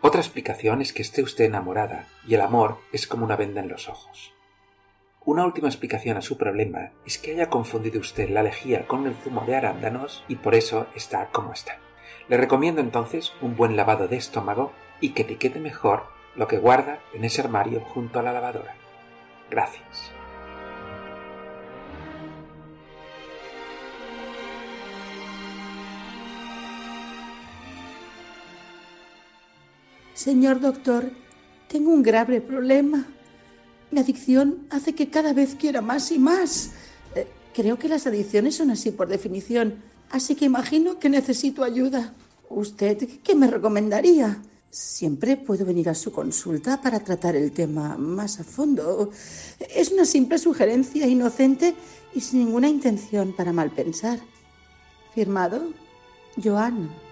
Otra 0.00 0.20
explicación 0.20 0.80
es 0.80 0.92
que 0.92 1.02
esté 1.02 1.22
usted 1.22 1.44
enamorada 1.44 2.06
y 2.26 2.34
el 2.34 2.40
amor 2.40 2.78
es 2.92 3.06
como 3.06 3.24
una 3.24 3.36
venda 3.36 3.60
en 3.60 3.68
los 3.68 3.88
ojos. 3.88 4.34
Una 5.28 5.44
última 5.44 5.68
explicación 5.68 6.16
a 6.16 6.22
su 6.22 6.38
problema 6.38 6.92
es 7.04 7.18
que 7.18 7.32
haya 7.32 7.50
confundido 7.50 8.00
usted 8.00 8.30
la 8.30 8.42
lejía 8.42 8.86
con 8.86 9.06
el 9.06 9.14
zumo 9.14 9.44
de 9.44 9.56
arándanos 9.56 10.24
y 10.26 10.36
por 10.36 10.54
eso 10.54 10.86
está 10.94 11.28
como 11.28 11.52
está. 11.52 11.76
Le 12.30 12.38
recomiendo 12.38 12.80
entonces 12.80 13.34
un 13.42 13.54
buen 13.54 13.76
lavado 13.76 14.08
de 14.08 14.16
estómago 14.16 14.72
y 15.02 15.10
que 15.10 15.24
etiquete 15.24 15.60
mejor 15.60 16.04
lo 16.34 16.48
que 16.48 16.56
guarda 16.56 17.00
en 17.12 17.26
ese 17.26 17.42
armario 17.42 17.80
junto 17.80 18.18
a 18.18 18.22
la 18.22 18.32
lavadora. 18.32 18.74
Gracias. 19.50 20.12
Señor 30.14 30.60
doctor, 30.60 31.10
tengo 31.68 31.90
un 31.90 32.02
grave 32.02 32.40
problema. 32.40 33.17
Mi 33.90 34.00
adicción 34.00 34.66
hace 34.70 34.94
que 34.94 35.08
cada 35.08 35.32
vez 35.32 35.54
quiera 35.54 35.80
más 35.80 36.12
y 36.12 36.18
más. 36.18 36.70
Eh, 37.14 37.26
creo 37.54 37.78
que 37.78 37.88
las 37.88 38.06
adicciones 38.06 38.56
son 38.56 38.70
así 38.70 38.90
por 38.90 39.08
definición, 39.08 39.82
así 40.10 40.34
que 40.34 40.44
imagino 40.44 40.98
que 40.98 41.08
necesito 41.08 41.64
ayuda. 41.64 42.14
¿Usted 42.50 43.08
qué 43.22 43.34
me 43.34 43.46
recomendaría? 43.46 44.42
Siempre 44.70 45.38
puedo 45.38 45.64
venir 45.64 45.88
a 45.88 45.94
su 45.94 46.12
consulta 46.12 46.80
para 46.80 47.00
tratar 47.00 47.34
el 47.34 47.52
tema 47.52 47.96
más 47.96 48.40
a 48.40 48.44
fondo. 48.44 49.10
Es 49.74 49.90
una 49.90 50.04
simple 50.04 50.38
sugerencia 50.38 51.06
inocente 51.06 51.74
y 52.14 52.20
sin 52.20 52.40
ninguna 52.40 52.68
intención 52.68 53.34
para 53.34 53.52
mal 53.52 53.70
pensar. 53.70 54.18
Firmado, 55.14 55.72
Joan. 56.42 57.07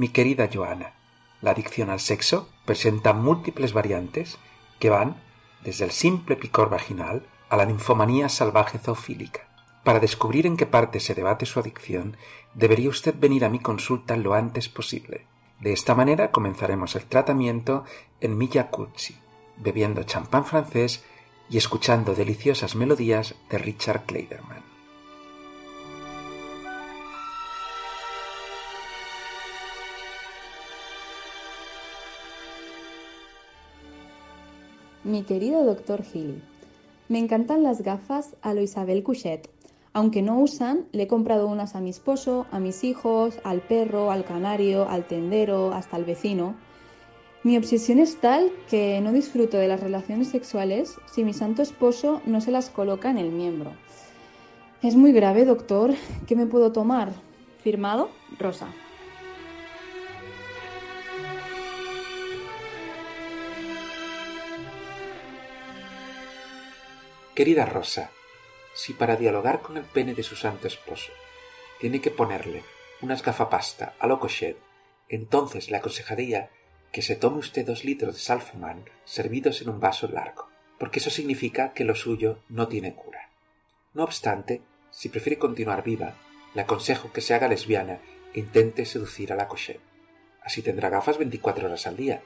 Mi 0.00 0.08
querida 0.08 0.48
Joana, 0.50 0.94
la 1.42 1.50
adicción 1.50 1.90
al 1.90 2.00
sexo 2.00 2.48
presenta 2.64 3.12
múltiples 3.12 3.74
variantes 3.74 4.38
que 4.78 4.88
van 4.88 5.20
desde 5.62 5.84
el 5.84 5.90
simple 5.90 6.36
picor 6.36 6.70
vaginal 6.70 7.26
a 7.50 7.58
la 7.58 7.66
ninfomanía 7.66 8.30
salvaje 8.30 8.78
zoofílica. 8.78 9.46
Para 9.84 10.00
descubrir 10.00 10.46
en 10.46 10.56
qué 10.56 10.64
parte 10.64 11.00
se 11.00 11.14
debate 11.14 11.44
su 11.44 11.60
adicción, 11.60 12.16
debería 12.54 12.88
usted 12.88 13.14
venir 13.14 13.44
a 13.44 13.50
mi 13.50 13.58
consulta 13.58 14.16
lo 14.16 14.32
antes 14.32 14.70
posible. 14.70 15.26
De 15.60 15.74
esta 15.74 15.94
manera 15.94 16.30
comenzaremos 16.30 16.96
el 16.96 17.04
tratamiento 17.04 17.84
en 18.22 18.38
mi 18.38 18.48
jacuzzi, 18.48 19.18
bebiendo 19.58 20.02
champán 20.04 20.46
francés 20.46 21.04
y 21.50 21.58
escuchando 21.58 22.14
deliciosas 22.14 22.74
melodías 22.74 23.34
de 23.50 23.58
Richard 23.58 24.06
Kleiderman. 24.06 24.69
Mi 35.02 35.22
querido 35.22 35.64
doctor 35.64 36.02
Gili, 36.02 36.42
me 37.08 37.18
encantan 37.18 37.62
las 37.62 37.80
gafas 37.80 38.36
a 38.42 38.52
lo 38.52 38.60
Isabel 38.60 39.02
Couchet, 39.02 39.48
Aunque 39.94 40.20
no 40.20 40.38
usan, 40.38 40.84
le 40.92 41.04
he 41.04 41.08
comprado 41.08 41.46
unas 41.46 41.74
a 41.74 41.80
mi 41.80 41.88
esposo, 41.88 42.44
a 42.50 42.60
mis 42.60 42.84
hijos, 42.84 43.38
al 43.42 43.62
perro, 43.62 44.10
al 44.10 44.26
canario, 44.26 44.86
al 44.90 45.06
tendero, 45.06 45.72
hasta 45.72 45.96
al 45.96 46.04
vecino. 46.04 46.54
Mi 47.44 47.56
obsesión 47.56 47.98
es 47.98 48.20
tal 48.20 48.52
que 48.68 49.00
no 49.00 49.10
disfruto 49.10 49.56
de 49.56 49.68
las 49.68 49.80
relaciones 49.80 50.28
sexuales 50.28 50.96
si 51.10 51.24
mi 51.24 51.32
santo 51.32 51.62
esposo 51.62 52.20
no 52.26 52.42
se 52.42 52.50
las 52.50 52.68
coloca 52.68 53.10
en 53.10 53.16
el 53.16 53.30
miembro. 53.30 53.72
Es 54.82 54.96
muy 54.96 55.12
grave, 55.12 55.46
doctor. 55.46 55.94
¿Qué 56.26 56.36
me 56.36 56.44
puedo 56.44 56.72
tomar? 56.72 57.10
Firmado, 57.62 58.10
Rosa. 58.38 58.66
Querida 67.40 67.64
Rosa, 67.64 68.10
si 68.74 68.92
para 68.92 69.16
dialogar 69.16 69.62
con 69.62 69.78
el 69.78 69.84
pene 69.84 70.12
de 70.12 70.22
su 70.22 70.36
santo 70.36 70.66
esposo 70.66 71.10
tiene 71.78 72.02
que 72.02 72.10
ponerle 72.10 72.64
unas 73.00 73.22
gafapasta 73.22 73.94
a 73.98 74.06
lo 74.06 74.20
cochet, 74.20 74.58
entonces 75.08 75.70
le 75.70 75.78
aconsejaría 75.78 76.50
que 76.92 77.00
se 77.00 77.16
tome 77.16 77.38
usted 77.38 77.64
dos 77.64 77.82
litros 77.82 78.12
de 78.12 78.20
salfumán 78.20 78.84
servidos 79.06 79.62
en 79.62 79.70
un 79.70 79.80
vaso 79.80 80.06
largo, 80.06 80.50
porque 80.78 80.98
eso 80.98 81.08
significa 81.08 81.72
que 81.72 81.84
lo 81.84 81.94
suyo 81.94 82.40
no 82.50 82.68
tiene 82.68 82.92
cura. 82.92 83.30
No 83.94 84.04
obstante, 84.04 84.60
si 84.90 85.08
prefiere 85.08 85.38
continuar 85.38 85.82
viva, 85.82 86.16
le 86.52 86.60
aconsejo 86.60 87.10
que 87.10 87.22
se 87.22 87.32
haga 87.32 87.48
lesbiana 87.48 88.00
e 88.34 88.40
intente 88.40 88.84
seducir 88.84 89.32
a 89.32 89.36
la 89.36 89.48
cochet. 89.48 89.80
Así 90.42 90.60
tendrá 90.60 90.90
gafas 90.90 91.16
24 91.16 91.68
horas 91.68 91.86
al 91.86 91.96
día. 91.96 92.22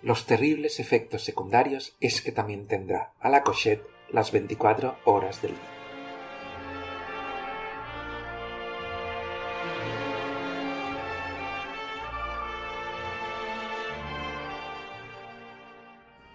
Los 0.00 0.26
terribles 0.26 0.78
efectos 0.78 1.24
secundarios 1.24 1.96
es 1.98 2.22
que 2.22 2.30
también 2.30 2.68
tendrá 2.68 3.14
a 3.18 3.30
la 3.30 3.42
cochet 3.42 3.97
las 4.12 4.32
24 4.32 4.96
horas 5.04 5.42
del 5.42 5.52
día. 5.52 5.78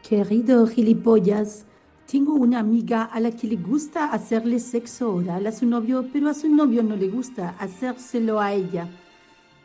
Querido 0.08 0.68
gilipollas, 0.68 1.65
tengo 2.06 2.34
una 2.34 2.60
amiga 2.60 3.03
a 3.06 3.20
la 3.20 3.32
que 3.32 3.48
le 3.48 3.56
gusta 3.56 4.12
hacerle 4.12 4.60
sexo 4.60 5.15
oral 5.15 5.48
a 5.48 5.52
su 5.52 5.65
novio, 5.65 6.08
pero 6.13 6.30
a 6.30 6.34
su 6.34 6.54
novio 6.54 6.84
no 6.84 6.95
le 6.95 7.08
gusta 7.08 7.56
hacérselo 7.58 8.39
a 8.39 8.54
ella. 8.54 8.88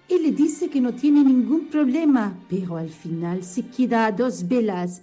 Él 0.08 0.22
le 0.22 0.32
dice 0.32 0.70
que 0.70 0.80
no 0.80 0.94
tiene 0.94 1.22
ningún 1.22 1.66
problema, 1.66 2.34
pero 2.48 2.78
al 2.78 2.88
final 2.88 3.42
se 3.44 3.66
queda 3.66 4.06
a 4.06 4.12
dos 4.12 4.48
velas. 4.48 5.02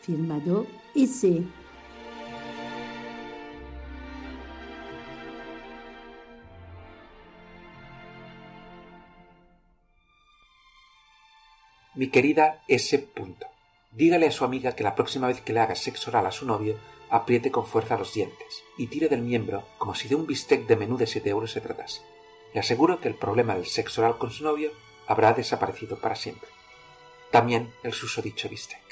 Firmado 0.00 0.66
ese. 0.94 1.42
Mi 12.02 12.08
querida 12.08 12.64
S. 12.66 12.98
Punto. 12.98 13.46
Dígale 13.92 14.26
a 14.26 14.32
su 14.32 14.44
amiga 14.44 14.74
que 14.74 14.82
la 14.82 14.96
próxima 14.96 15.28
vez 15.28 15.40
que 15.40 15.52
le 15.52 15.60
haga 15.60 15.76
sexo 15.76 16.10
oral 16.10 16.26
a 16.26 16.32
su 16.32 16.44
novio, 16.44 16.76
apriete 17.10 17.52
con 17.52 17.64
fuerza 17.64 17.96
los 17.96 18.12
dientes 18.12 18.64
y 18.76 18.88
tire 18.88 19.08
del 19.08 19.22
miembro 19.22 19.68
como 19.78 19.94
si 19.94 20.08
de 20.08 20.16
un 20.16 20.26
bistec 20.26 20.66
de 20.66 20.74
menú 20.74 20.96
de 20.96 21.06
siete 21.06 21.30
euros 21.30 21.52
se 21.52 21.60
tratase. 21.60 22.02
Le 22.54 22.58
aseguro 22.58 22.98
que 22.98 23.06
el 23.06 23.14
problema 23.14 23.54
del 23.54 23.66
sexo 23.66 24.00
oral 24.00 24.18
con 24.18 24.32
su 24.32 24.42
novio 24.42 24.72
habrá 25.06 25.32
desaparecido 25.32 25.96
para 26.00 26.16
siempre. 26.16 26.50
También 27.30 27.72
el 27.84 27.92
susodicho 27.92 28.48
bistec. 28.48 28.82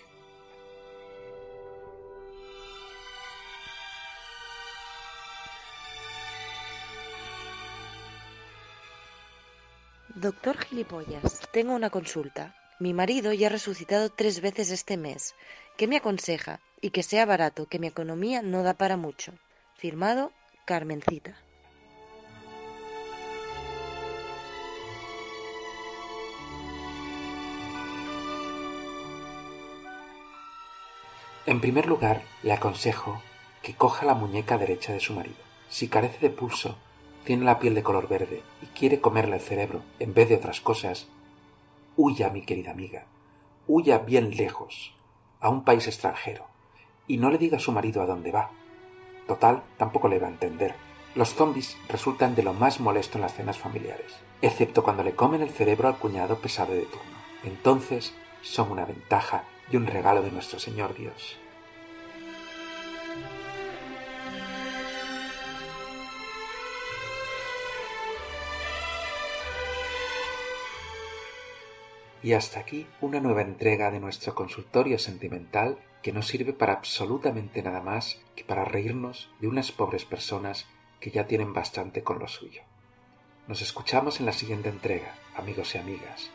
Doctor 10.14 10.56
Gilipollas, 10.58 11.40
tengo 11.50 11.74
una 11.74 11.90
consulta. 11.90 12.54
Mi 12.80 12.94
marido 12.94 13.34
ya 13.34 13.48
ha 13.48 13.50
resucitado 13.50 14.08
tres 14.08 14.40
veces 14.40 14.70
este 14.70 14.96
mes. 14.96 15.34
¿Qué 15.76 15.86
me 15.86 15.98
aconseja? 15.98 16.60
Y 16.80 16.92
que 16.92 17.02
sea 17.02 17.26
barato, 17.26 17.66
que 17.66 17.78
mi 17.78 17.86
economía 17.86 18.40
no 18.40 18.62
da 18.62 18.72
para 18.72 18.96
mucho. 18.96 19.34
Firmado 19.74 20.32
Carmencita. 20.64 21.36
En 31.44 31.60
primer 31.60 31.84
lugar, 31.84 32.22
le 32.42 32.54
aconsejo 32.54 33.22
que 33.62 33.74
coja 33.74 34.06
la 34.06 34.14
muñeca 34.14 34.56
derecha 34.56 34.94
de 34.94 35.00
su 35.00 35.12
marido. 35.12 35.36
Si 35.68 35.88
carece 35.88 36.18
de 36.18 36.30
pulso, 36.30 36.78
tiene 37.24 37.44
la 37.44 37.58
piel 37.58 37.74
de 37.74 37.82
color 37.82 38.08
verde 38.08 38.42
y 38.62 38.66
quiere 38.68 39.02
comerle 39.02 39.36
el 39.36 39.42
cerebro 39.42 39.82
en 39.98 40.14
vez 40.14 40.30
de 40.30 40.36
otras 40.36 40.62
cosas, 40.62 41.08
huya, 41.96 42.30
mi 42.30 42.42
querida 42.42 42.70
amiga, 42.70 43.06
huya 43.66 43.98
bien 43.98 44.36
lejos, 44.36 44.94
a 45.40 45.48
un 45.48 45.64
país 45.64 45.86
extranjero, 45.86 46.46
y 47.06 47.16
no 47.16 47.30
le 47.30 47.38
diga 47.38 47.56
a 47.56 47.60
su 47.60 47.72
marido 47.72 48.02
a 48.02 48.06
dónde 48.06 48.32
va. 48.32 48.50
Total, 49.26 49.62
tampoco 49.76 50.08
le 50.08 50.18
va 50.18 50.26
a 50.26 50.30
entender. 50.30 50.74
Los 51.14 51.34
zombies 51.34 51.76
resultan 51.88 52.34
de 52.34 52.42
lo 52.42 52.52
más 52.52 52.80
molesto 52.80 53.18
en 53.18 53.22
las 53.22 53.34
cenas 53.34 53.58
familiares, 53.58 54.16
excepto 54.42 54.82
cuando 54.82 55.02
le 55.02 55.14
comen 55.14 55.42
el 55.42 55.50
cerebro 55.50 55.88
al 55.88 55.98
cuñado 55.98 56.38
pesado 56.38 56.72
de 56.72 56.82
turno. 56.82 57.18
Entonces 57.44 58.14
son 58.42 58.70
una 58.70 58.84
ventaja 58.84 59.44
y 59.70 59.76
un 59.76 59.86
regalo 59.86 60.22
de 60.22 60.30
nuestro 60.30 60.58
Señor 60.58 60.94
Dios. 60.94 61.38
Y 72.22 72.34
hasta 72.34 72.60
aquí 72.60 72.86
una 73.00 73.20
nueva 73.20 73.42
entrega 73.42 73.90
de 73.90 74.00
nuestro 74.00 74.34
consultorio 74.34 74.98
sentimental 74.98 75.78
que 76.02 76.12
no 76.12 76.22
sirve 76.22 76.52
para 76.52 76.74
absolutamente 76.74 77.62
nada 77.62 77.80
más 77.80 78.20
que 78.36 78.44
para 78.44 78.64
reírnos 78.64 79.30
de 79.40 79.48
unas 79.48 79.72
pobres 79.72 80.04
personas 80.04 80.66
que 81.00 81.10
ya 81.10 81.26
tienen 81.26 81.52
bastante 81.52 82.02
con 82.02 82.18
lo 82.18 82.28
suyo. 82.28 82.62
Nos 83.48 83.62
escuchamos 83.62 84.20
en 84.20 84.26
la 84.26 84.32
siguiente 84.32 84.68
entrega, 84.68 85.14
amigos 85.34 85.74
y 85.74 85.78
amigas. 85.78 86.30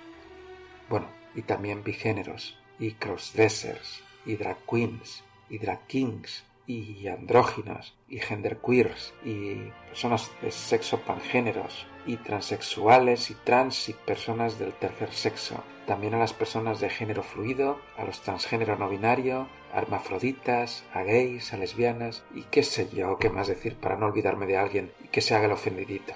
Bueno, 0.90 1.08
y 1.34 1.44
también 1.44 1.84
bigéneros, 1.84 2.58
y 2.80 2.94
crossdressers, 2.94 4.02
y 4.26 4.36
drag 4.36 4.58
queens, 4.70 5.24
y 5.50 5.60
drag 5.60 5.86
kings, 5.88 6.44
y 6.68 7.08
andróginos, 7.08 7.96
y 8.10 8.20
genderqueers, 8.20 9.14
y 9.24 9.72
personas 9.88 10.32
de 10.42 10.52
sexo 10.52 11.00
pangéneros, 11.02 11.86
y 12.06 12.18
transexuales, 12.18 13.32
y 13.32 13.36
trans, 13.36 13.90
y 13.90 13.94
personas 13.94 14.60
del 14.60 14.74
tercer 14.74 15.12
sexo. 15.12 15.64
También 15.86 16.16
a 16.16 16.20
las 16.20 16.34
personas 16.34 16.80
de 16.80 16.90
género 16.90 17.24
fluido, 17.24 17.80
a 17.98 18.06
los 18.06 18.22
transgénero 18.22 18.76
no 18.78 18.90
binario, 18.90 19.48
hermafroditas, 19.74 20.84
a 20.94 21.04
gays, 21.04 21.54
a 21.54 21.58
lesbianas, 21.58 22.24
y 22.34 22.44
qué 22.44 22.64
sé 22.64 22.90
yo, 22.90 23.18
qué 23.18 23.30
más 23.30 23.48
decir 23.48 23.76
para 23.76 23.96
no 23.96 24.08
olvidarme 24.08 24.48
de 24.48 24.58
alguien 24.58 24.92
y 25.04 25.08
que 25.10 25.22
se 25.22 25.36
haga 25.36 25.46
el 25.46 25.52
ofendidito. 25.52 26.14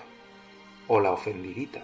O 0.87 0.99
la 0.99 1.11
ofendidita. 1.11 1.83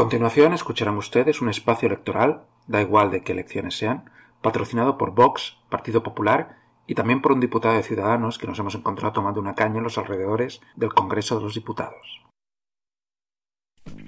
Continuación 0.00 0.54
escucharán 0.54 0.96
ustedes 0.96 1.42
un 1.42 1.50
espacio 1.50 1.86
electoral, 1.86 2.46
da 2.66 2.80
igual 2.80 3.10
de 3.10 3.22
qué 3.22 3.32
elecciones 3.32 3.76
sean, 3.76 4.10
patrocinado 4.40 4.96
por 4.96 5.14
Vox, 5.14 5.58
Partido 5.68 6.02
Popular 6.02 6.56
y 6.86 6.94
también 6.94 7.20
por 7.20 7.32
un 7.32 7.40
diputado 7.40 7.74
de 7.74 7.82
Ciudadanos 7.82 8.38
que 8.38 8.46
nos 8.46 8.58
hemos 8.58 8.74
encontrado 8.74 9.12
tomando 9.12 9.40
una 9.40 9.54
caña 9.54 9.76
en 9.76 9.84
los 9.84 9.98
alrededores 9.98 10.62
del 10.74 10.94
Congreso 10.94 11.36
de 11.36 11.42
los 11.42 11.52
Diputados. 11.52 12.22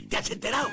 ¿Te 0.08 0.16
has 0.16 0.30
enterado? 0.30 0.70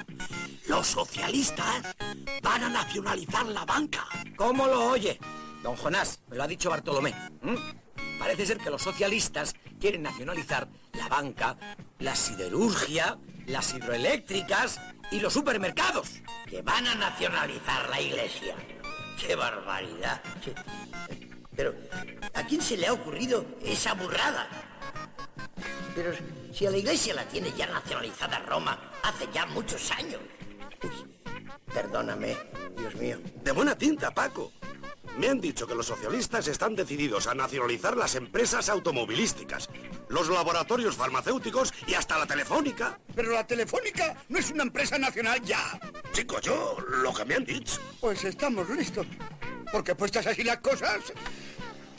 Los 0.70 0.88
socialistas 0.88 1.94
van 2.42 2.64
a 2.64 2.70
nacionalizar 2.70 3.46
la 3.48 3.66
banca. 3.66 4.06
¿Cómo 4.38 4.68
lo 4.68 4.86
oye? 4.86 5.20
Don 5.62 5.76
Jonás, 5.76 6.24
me 6.30 6.38
lo 6.38 6.44
ha 6.44 6.48
dicho 6.48 6.70
Bartolomé. 6.70 7.14
¿m? 7.44 7.58
Parece 8.20 8.46
ser 8.46 8.58
que 8.58 8.70
los 8.70 8.82
socialistas 8.82 9.56
quieren 9.80 10.04
nacionalizar 10.04 10.68
la 10.94 11.08
banca, 11.08 11.58
la 12.00 12.16
siderurgia, 12.16 13.18
las 13.48 13.74
hidroeléctricas 13.74 14.80
y 15.10 15.22
los 15.22 15.34
supermercados. 15.34 16.22
Que 16.46 16.62
van 16.62 16.86
a 16.86 16.96
nacionalizar 16.96 17.90
la 17.90 18.02
iglesia. 18.02 18.56
¡Qué 19.20 19.36
barbaridad! 19.36 20.22
Pero, 21.56 21.74
¿a 22.34 22.44
quién 22.44 22.62
se 22.62 22.78
le 22.78 22.88
ha 22.88 22.94
ocurrido 22.94 23.46
esa 23.64 23.94
burrada? 23.94 24.48
Pero 25.96 26.12
si 26.54 26.66
a 26.66 26.72
la 26.72 26.78
iglesia 26.78 27.14
la 27.14 27.26
tiene 27.26 27.52
ya 27.58 27.68
nacionalizada 27.68 28.40
Roma 28.40 28.92
hace 29.04 29.28
ya 29.34 29.46
muchos 29.46 29.92
años. 29.92 30.22
Perdóname, 31.74 32.38
Dios 32.78 32.96
mío. 32.96 33.18
De 33.44 33.52
buena 33.52 33.78
tinta, 33.78 34.12
Paco. 34.12 34.52
Me 35.18 35.28
han 35.28 35.42
dicho 35.42 35.68
que 35.68 35.76
los 35.76 35.86
socialistas 35.86 36.48
están 36.48 36.76
decididos 36.76 37.28
a 37.28 37.34
nacionalizar 37.34 37.98
las 37.98 38.16
empresas 38.16 38.70
automovilísticas, 38.70 39.70
los 40.08 40.30
laboratorios 40.30 40.96
farmacéuticos 40.96 41.74
y 41.88 41.94
hasta 41.94 42.18
la 42.18 42.26
telefónica. 42.26 43.00
Pero 43.16 43.34
la 43.34 43.46
Telefónica 43.46 44.16
no 44.30 44.40
es 44.40 44.52
una 44.52 44.64
empresa 44.64 44.98
nacional 44.98 45.42
ya. 45.42 45.80
Chico, 46.14 46.40
yo 46.40 46.78
lo 46.88 47.14
que 47.14 47.26
me 47.26 47.36
han 47.36 47.46
dicho. 47.46 47.82
Pues 48.00 48.24
estamos 48.24 48.70
listos. 48.70 49.06
Porque 49.72 49.94
puestas 49.94 50.26
así 50.26 50.44
las 50.44 50.60
cosas, 50.60 51.14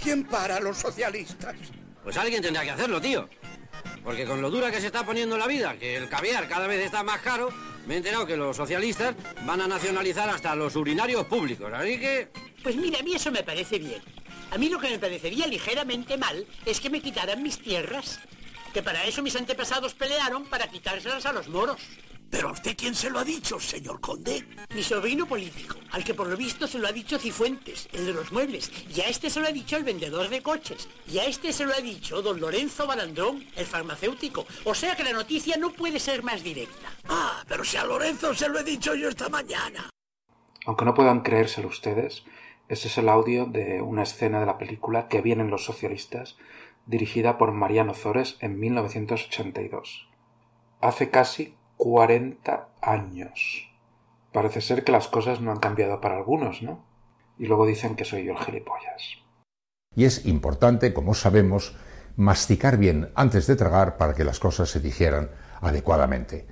¿quién 0.03 0.25
para 0.25 0.57
a 0.57 0.61
los 0.61 0.79
socialistas? 0.79 1.57
Pues 2.03 2.16
alguien 2.16 2.42
tendrá 2.42 2.62
que 2.62 2.70
hacerlo, 2.70 3.01
tío. 3.01 3.29
Porque 4.03 4.25
con 4.25 4.40
lo 4.40 4.51
dura 4.51 4.70
que 4.70 4.81
se 4.81 4.87
está 4.87 5.05
poniendo 5.05 5.37
la 5.37 5.46
vida, 5.46 5.77
que 5.79 5.96
el 5.96 6.09
caviar 6.09 6.49
cada 6.49 6.66
vez 6.66 6.85
está 6.85 7.03
más 7.03 7.20
caro, 7.20 7.51
me 7.87 7.95
he 7.95 7.97
enterado 7.99 8.27
que 8.27 8.37
los 8.37 8.57
socialistas 8.57 9.14
van 9.45 9.61
a 9.61 9.69
nacionalizar 9.69 10.29
hasta 10.29 10.55
los 10.55 10.77
urinarios 10.77 11.27
públicos. 11.27 11.73
Así 11.73 11.99
que... 11.99 12.29
Pues 12.62 12.77
mira, 12.77 13.01
a 13.01 13.03
mí 13.03 13.14
eso 13.14 13.31
me 13.31 13.43
parece 13.43 13.79
bien. 13.79 14.03
A 14.51 14.59
mí 14.59 14.69
lo 14.69 14.79
que 14.79 14.90
me 14.90 14.99
parecería 14.99 15.47
ligeramente 15.47 16.16
mal 16.16 16.47
es 16.66 16.81
que 16.81 16.90
me 16.90 17.01
quitaran 17.01 17.43
mis 17.43 17.59
tierras. 17.59 18.21
Que 18.75 18.83
para 18.83 19.05
eso 19.05 19.23
mis 19.23 19.37
antepasados 19.37 19.95
pelearon 19.95 20.45
para 20.45 20.69
quitárselas 20.69 21.27
a 21.27 21.33
los 21.33 21.49
moros. 21.49 21.81
¿Pero 22.31 22.49
a 22.49 22.53
usted 22.53 22.77
quién 22.77 22.95
se 22.95 23.11
lo 23.11 23.19
ha 23.19 23.25
dicho, 23.25 23.59
señor 23.59 24.01
conde? 24.01 24.47
Mi 24.73 24.83
sobrino 24.83 25.27
político, 25.27 25.77
al 25.90 26.05
que 26.05 26.14
por 26.14 26.29
lo 26.29 26.37
visto 26.37 26.69
se 26.69 26.79
lo 26.79 26.87
ha 26.87 26.93
dicho 26.93 27.19
Cifuentes, 27.19 27.88
el 27.93 28.07
de 28.07 28.12
los 28.12 28.31
muebles, 28.31 28.71
y 28.95 29.01
a 29.01 29.09
este 29.09 29.29
se 29.29 29.40
lo 29.40 29.49
ha 29.49 29.53
dicho 29.53 29.77
el 29.77 29.85
vendedor 29.85 30.29
de 30.29 30.40
coches, 30.40 30.88
y 31.09 31.19
a 31.19 31.25
este 31.25 31.53
se 31.53 31.64
lo 31.64 31.75
ha 31.75 31.81
dicho 31.81 32.23
don 32.23 32.40
Lorenzo 32.40 32.87
Balandrón, 32.87 33.45
el 33.57 33.66
farmacéutico. 33.66 34.47
O 34.64 34.75
sea 34.75 34.95
que 34.95 35.03
la 35.03 35.12
noticia 35.12 35.57
no 35.57 35.73
puede 35.73 35.99
ser 35.99 36.23
más 36.23 36.45
directa. 36.45 36.88
Ah, 37.09 37.43
pero 37.49 37.64
si 37.64 37.77
a 37.77 37.85
Lorenzo 37.85 38.33
se 38.33 38.49
lo 38.49 38.61
he 38.61 38.64
dicho 38.64 38.95
yo 38.95 39.09
esta 39.09 39.29
mañana. 39.29 39.90
Aunque 40.66 40.85
no 40.85 40.95
puedan 40.95 41.23
creérselo 41.23 41.66
ustedes, 41.66 42.23
ese 42.69 42.87
es 42.87 42.99
el 42.99 43.09
audio 43.09 43.47
de 43.47 43.83
una 43.83 44.05
escena 44.05 44.38
de 44.38 44.47
la 44.47 44.59
película 44.59 45.09
Que 45.09 45.21
vienen 45.21 45.51
los 45.51 45.64
socialistas, 45.64 46.37
dirigida 46.87 47.38
por 47.38 47.51
Mariano 47.51 47.95
Zores 47.95 48.37
en 48.40 48.61
1982. 48.61 50.09
Hace 50.81 51.11
casi 51.11 51.57
40 51.81 52.69
años. 52.83 53.71
Parece 54.35 54.61
ser 54.61 54.85
que 54.85 54.93
las 54.93 55.09
cosas 55.09 55.40
no 55.40 55.51
han 55.51 55.61
cambiado 55.61 55.99
para 56.03 56.19
algunos, 56.19 56.61
¿no? 56.61 56.85
Y 57.38 57.47
luego 57.47 57.64
dicen 57.64 57.97
que 57.97 58.05
soy 58.05 58.25
yo 58.27 58.33
el 58.33 58.38
gilipollas. 58.38 59.16
Y 59.97 60.05
es 60.05 60.27
importante, 60.27 60.93
como 60.93 61.14
sabemos, 61.14 61.75
masticar 62.16 62.77
bien 62.77 63.11
antes 63.14 63.47
de 63.47 63.57
tragar 63.57 63.97
para 63.97 64.14
que 64.14 64.25
las 64.25 64.38
cosas 64.38 64.69
se 64.69 64.81
digieran 64.81 65.31
adecuadamente. 65.62 66.49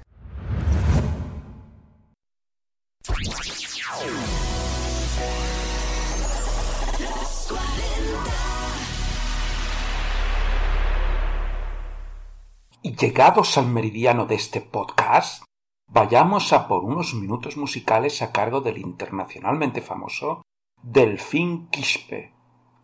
Llegados 12.82 13.58
al 13.58 13.66
meridiano 13.66 14.26
de 14.26 14.36
este 14.36 14.60
podcast, 14.60 15.44
vayamos 15.88 16.52
a 16.52 16.68
por 16.68 16.84
unos 16.84 17.14
minutos 17.14 17.56
musicales 17.56 18.22
a 18.22 18.32
cargo 18.32 18.60
del 18.60 18.78
internacionalmente 18.78 19.80
famoso 19.80 20.42
Delfín 20.82 21.68
Quispe, 21.68 22.32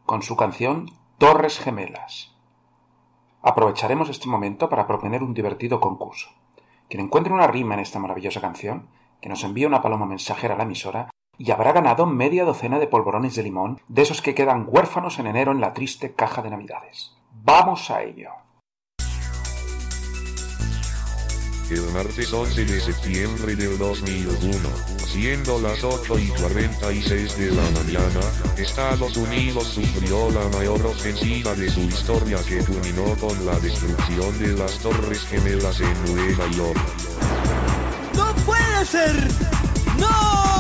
con 0.04 0.22
su 0.22 0.36
canción 0.36 0.90
Torres 1.18 1.60
Gemelas. 1.60 2.34
Aprovecharemos 3.40 4.08
este 4.08 4.28
momento 4.28 4.68
para 4.68 4.86
proponer 4.86 5.22
un 5.22 5.34
divertido 5.34 5.80
concurso. 5.80 6.30
Quien 6.88 7.04
encuentre 7.04 7.32
una 7.32 7.46
rima 7.46 7.74
en 7.74 7.80
esta 7.80 7.98
maravillosa 7.98 8.40
canción, 8.40 8.88
que 9.20 9.28
nos 9.28 9.44
envíe 9.44 9.64
una 9.64 9.80
paloma 9.80 10.06
mensajera 10.06 10.54
a 10.54 10.58
la 10.58 10.64
emisora 10.64 11.10
y 11.38 11.50
habrá 11.50 11.72
ganado 11.72 12.06
media 12.06 12.44
docena 12.44 12.78
de 12.78 12.86
polvorones 12.86 13.36
de 13.36 13.42
limón, 13.42 13.80
de 13.88 14.02
esos 14.02 14.22
que 14.22 14.34
quedan 14.34 14.66
huérfanos 14.68 15.18
en 15.18 15.26
enero 15.26 15.52
en 15.52 15.60
la 15.60 15.72
triste 15.72 16.14
caja 16.14 16.42
de 16.42 16.50
Navidades. 16.50 17.16
¡Vamos 17.32 17.90
a 17.90 18.02
ello! 18.02 18.43
El 21.74 21.90
martes 21.92 22.32
11 22.32 22.66
de 22.66 22.80
septiembre 22.80 23.56
del 23.56 23.76
2001, 23.76 24.68
siendo 25.08 25.60
las 25.60 25.82
8 25.82 26.18
y 26.20 26.28
46 26.28 27.36
de 27.36 27.50
la 27.50 27.62
mañana, 27.72 28.20
Estados 28.56 29.16
Unidos 29.16 29.66
sufrió 29.74 30.30
la 30.30 30.48
mayor 30.56 30.86
ofensiva 30.86 31.52
de 31.56 31.68
su 31.68 31.80
historia 31.80 32.38
que 32.48 32.58
culminó 32.58 33.16
con 33.16 33.44
la 33.44 33.58
destrucción 33.58 34.38
de 34.38 34.52
las 34.52 34.78
Torres 34.78 35.26
Gemelas 35.26 35.80
en 35.80 36.14
Nueva 36.14 36.48
York. 36.52 36.78
¡No 38.14 38.32
puede 38.44 38.84
ser! 38.84 39.28
¡No! 39.98 40.53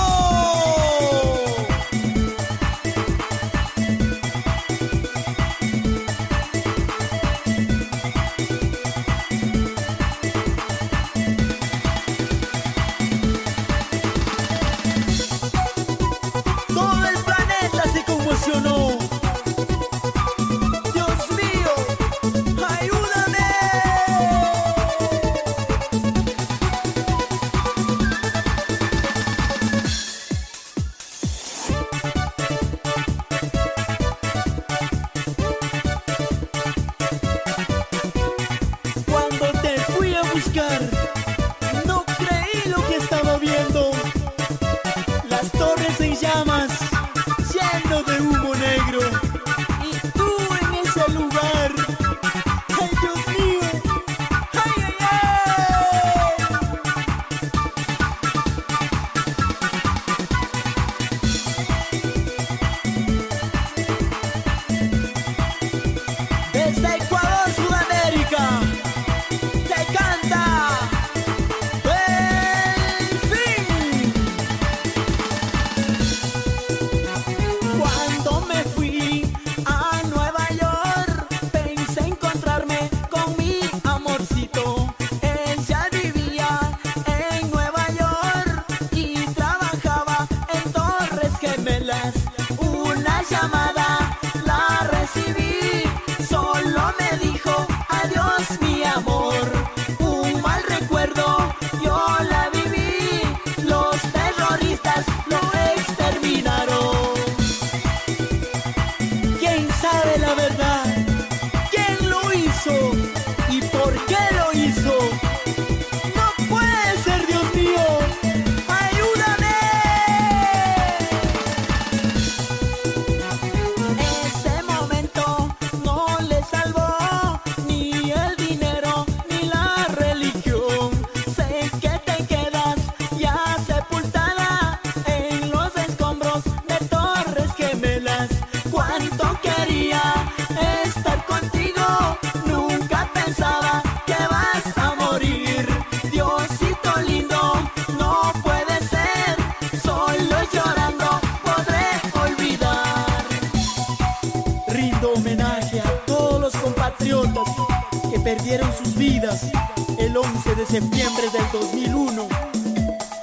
Perdieron 158.44 158.70
sus 158.76 158.94
vidas 158.96 159.50
el 159.98 160.14
11 160.14 160.54
de 160.54 160.66
septiembre 160.66 161.30
del 161.32 161.50
2001 161.50 162.28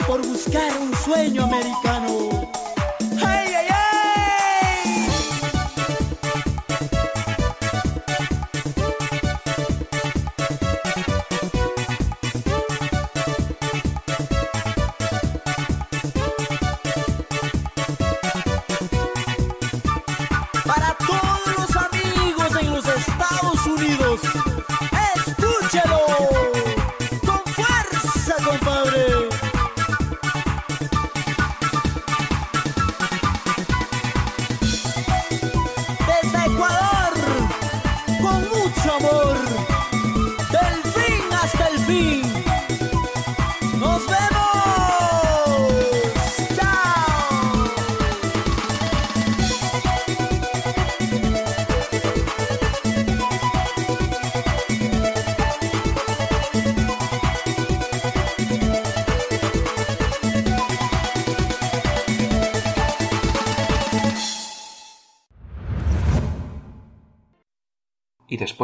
por 0.08 0.26
buscar 0.26 0.72
un 0.82 0.96
sueño 0.96 1.44
americano. 1.44 2.08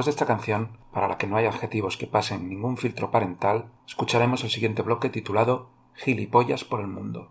De 0.07 0.11
esta 0.11 0.25
canción, 0.25 0.77
para 0.93 1.09
la 1.09 1.17
que 1.17 1.27
no 1.27 1.35
hay 1.35 1.45
adjetivos 1.45 1.97
que 1.97 2.07
pasen 2.07 2.47
ningún 2.47 2.77
filtro 2.77 3.11
parental, 3.11 3.65
escucharemos 3.85 4.41
el 4.45 4.49
siguiente 4.49 4.81
bloque 4.81 5.09
titulado 5.09 5.69
Gilipollas 5.95 6.63
por 6.63 6.79
el 6.79 6.87
mundo. 6.87 7.29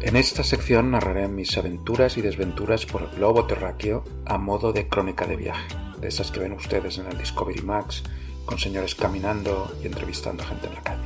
En 0.00 0.16
esta 0.16 0.42
sección 0.42 0.90
narraré 0.90 1.28
mis 1.28 1.56
aventuras 1.56 2.16
y 2.18 2.20
desventuras 2.20 2.84
por 2.84 3.02
el 3.02 3.10
globo 3.10 3.46
terráqueo 3.46 4.02
a 4.26 4.38
modo 4.38 4.72
de 4.72 4.88
crónica 4.88 5.24
de 5.24 5.36
viaje, 5.36 5.76
de 6.00 6.08
esas 6.08 6.32
que 6.32 6.40
ven 6.40 6.52
ustedes 6.52 6.98
en 6.98 7.06
el 7.06 7.16
Discovery 7.16 7.62
Max, 7.62 8.02
con 8.44 8.58
señores 8.58 8.94
caminando 8.94 9.72
y 9.82 9.86
entrevistando 9.86 10.44
gente 10.44 10.66
en 10.66 10.74
la 10.74 10.82
calle. 10.82 11.02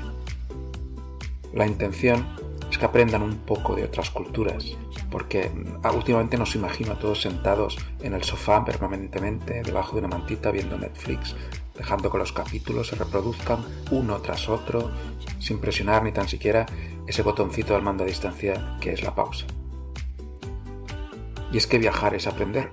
La 1.53 1.66
intención 1.66 2.27
es 2.70 2.79
que 2.79 2.85
aprendan 2.85 3.23
un 3.23 3.37
poco 3.37 3.77
de 3.77 3.85
otras 3.85 4.11
culturas, 4.11 4.64
porque 5.11 5.51
ah, 5.85 5.92
últimamente 5.92 6.37
nos 6.37 6.57
imagino 6.57 6.92
a 6.92 6.99
todos 6.99 7.23
sentados 7.23 7.79
en 8.03 8.14
el 8.14 8.25
sofá 8.25 8.64
permanentemente, 8.64 9.62
debajo 9.62 9.94
de 9.94 10.01
una 10.01 10.16
mantita 10.16 10.51
viendo 10.51 10.77
Netflix, 10.77 11.37
dejando 11.77 12.11
que 12.11 12.18
los 12.18 12.33
capítulos 12.33 12.88
se 12.88 12.97
reproduzcan 12.97 13.64
uno 13.92 14.18
tras 14.18 14.49
otro, 14.49 14.90
sin 15.38 15.61
presionar 15.61 16.03
ni 16.03 16.11
tan 16.11 16.29
siquiera 16.29 16.66
ese 17.07 17.23
botoncito 17.23 17.77
al 17.77 17.83
mando 17.83 18.05
a 18.05 18.07
distancia 18.09 18.77
que 18.81 18.92
es 18.92 19.03
la 19.03 19.14
pausa. 19.14 19.47
Y 21.53 21.59
es 21.59 21.68
que 21.68 21.79
viajar 21.79 22.14
es 22.14 22.27
aprender. 22.27 22.70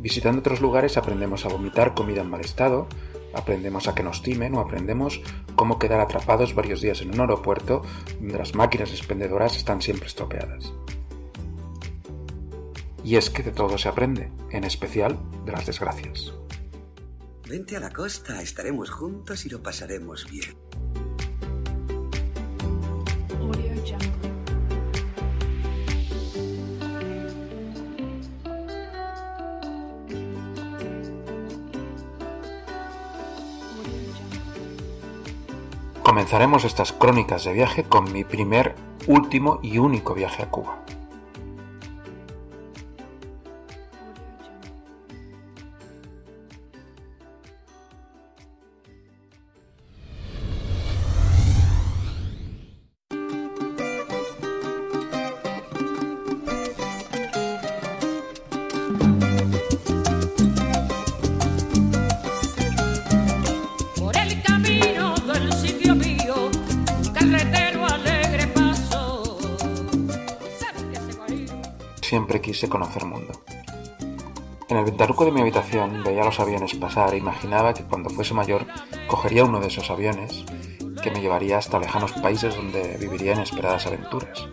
Visitando 0.00 0.40
otros 0.40 0.60
lugares 0.60 0.96
aprendemos 0.96 1.44
a 1.44 1.48
vomitar 1.48 1.94
comida 1.94 2.22
en 2.22 2.30
mal 2.30 2.40
estado, 2.40 2.88
aprendemos 3.36 3.88
a 3.88 3.94
que 3.94 4.02
nos 4.02 4.22
timen 4.22 4.54
o 4.54 4.60
aprendemos 4.60 5.20
cómo 5.54 5.78
quedar 5.78 6.00
atrapados 6.00 6.54
varios 6.54 6.80
días 6.80 7.00
en 7.02 7.14
un 7.14 7.20
aeropuerto 7.20 7.82
donde 8.20 8.38
las 8.38 8.54
máquinas 8.54 8.90
expendedoras 8.90 9.56
están 9.56 9.82
siempre 9.82 10.06
estropeadas. 10.06 10.72
Y 13.04 13.16
es 13.16 13.30
que 13.30 13.42
de 13.42 13.52
todo 13.52 13.78
se 13.78 13.88
aprende, 13.88 14.32
en 14.50 14.64
especial 14.64 15.16
de 15.44 15.52
las 15.52 15.66
desgracias. 15.66 16.32
Vente 17.48 17.76
a 17.76 17.80
la 17.80 17.90
costa, 17.90 18.42
estaremos 18.42 18.90
juntos 18.90 19.46
y 19.46 19.48
lo 19.48 19.62
pasaremos 19.62 20.26
bien. 20.28 20.65
Comenzaremos 36.06 36.64
estas 36.64 36.92
crónicas 36.92 37.42
de 37.42 37.52
viaje 37.52 37.82
con 37.82 38.12
mi 38.12 38.22
primer, 38.22 38.76
último 39.08 39.58
y 39.60 39.78
único 39.78 40.14
viaje 40.14 40.44
a 40.44 40.48
Cuba. 40.48 40.78
Quise 72.56 72.70
conocer 72.70 73.04
mundo. 73.04 73.32
En 74.70 74.78
el 74.78 74.84
ventanuco 74.86 75.26
de 75.26 75.30
mi 75.30 75.42
habitación 75.42 76.02
veía 76.02 76.24
los 76.24 76.40
aviones 76.40 76.74
pasar 76.74 77.12
e 77.12 77.18
imaginaba 77.18 77.74
que 77.74 77.84
cuando 77.84 78.08
fuese 78.08 78.32
mayor 78.32 78.64
cogería 79.08 79.44
uno 79.44 79.60
de 79.60 79.66
esos 79.66 79.90
aviones 79.90 80.42
que 81.02 81.10
me 81.10 81.20
llevaría 81.20 81.58
hasta 81.58 81.78
lejanos 81.78 82.12
países 82.12 82.56
donde 82.56 82.96
viviría 82.98 83.34
inesperadas 83.34 83.86
aventuras. 83.86 84.48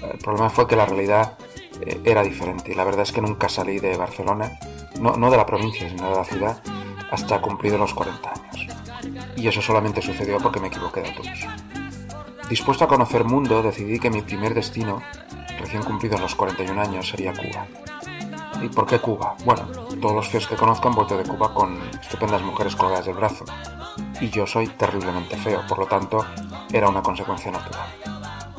El 0.00 0.16
problema 0.16 0.48
fue 0.48 0.66
que 0.66 0.76
la 0.76 0.86
realidad 0.86 1.36
eh, 1.82 2.00
era 2.04 2.22
diferente 2.22 2.72
y 2.72 2.74
la 2.74 2.84
verdad 2.84 3.02
es 3.02 3.12
que 3.12 3.20
nunca 3.20 3.50
salí 3.50 3.78
de 3.80 3.98
Barcelona, 3.98 4.58
no, 4.98 5.18
no 5.18 5.30
de 5.30 5.36
la 5.36 5.44
provincia, 5.44 5.90
sino 5.90 6.08
de 6.08 6.16
la 6.16 6.24
ciudad, 6.24 6.62
hasta 7.10 7.42
cumplido 7.42 7.76
los 7.76 7.92
40 7.92 8.30
años. 8.30 8.66
Y 9.36 9.46
eso 9.46 9.60
solamente 9.60 10.00
sucedió 10.00 10.38
porque 10.38 10.58
me 10.58 10.68
equivoqué 10.68 11.02
de 11.02 11.10
autobús. 11.10 11.46
Dispuesto 12.48 12.84
a 12.84 12.88
conocer 12.88 13.24
mundo, 13.24 13.62
decidí 13.62 13.98
que 13.98 14.08
mi 14.08 14.22
primer 14.22 14.54
destino, 14.54 15.02
recién 15.60 15.82
cumplidos 15.82 16.20
los 16.20 16.34
41 16.34 16.80
años, 16.80 17.08
sería 17.08 17.32
Cuba. 17.32 17.66
¿Y 18.62 18.68
por 18.68 18.86
qué 18.86 18.98
Cuba? 18.98 19.36
Bueno, 19.44 19.62
todos 20.00 20.14
los 20.14 20.28
feos 20.28 20.46
que 20.46 20.56
conozco 20.56 20.88
han 20.88 20.94
vuelto 20.94 21.16
de 21.16 21.24
Cuba 21.24 21.54
con 21.54 21.78
estupendas 22.00 22.42
mujeres 22.42 22.76
colgadas 22.76 23.06
del 23.06 23.14
brazo. 23.14 23.44
Y 24.20 24.28
yo 24.28 24.46
soy 24.46 24.66
terriblemente 24.68 25.36
feo, 25.36 25.62
por 25.66 25.78
lo 25.78 25.86
tanto, 25.86 26.24
era 26.72 26.88
una 26.88 27.02
consecuencia 27.02 27.50
natural. 27.50 27.88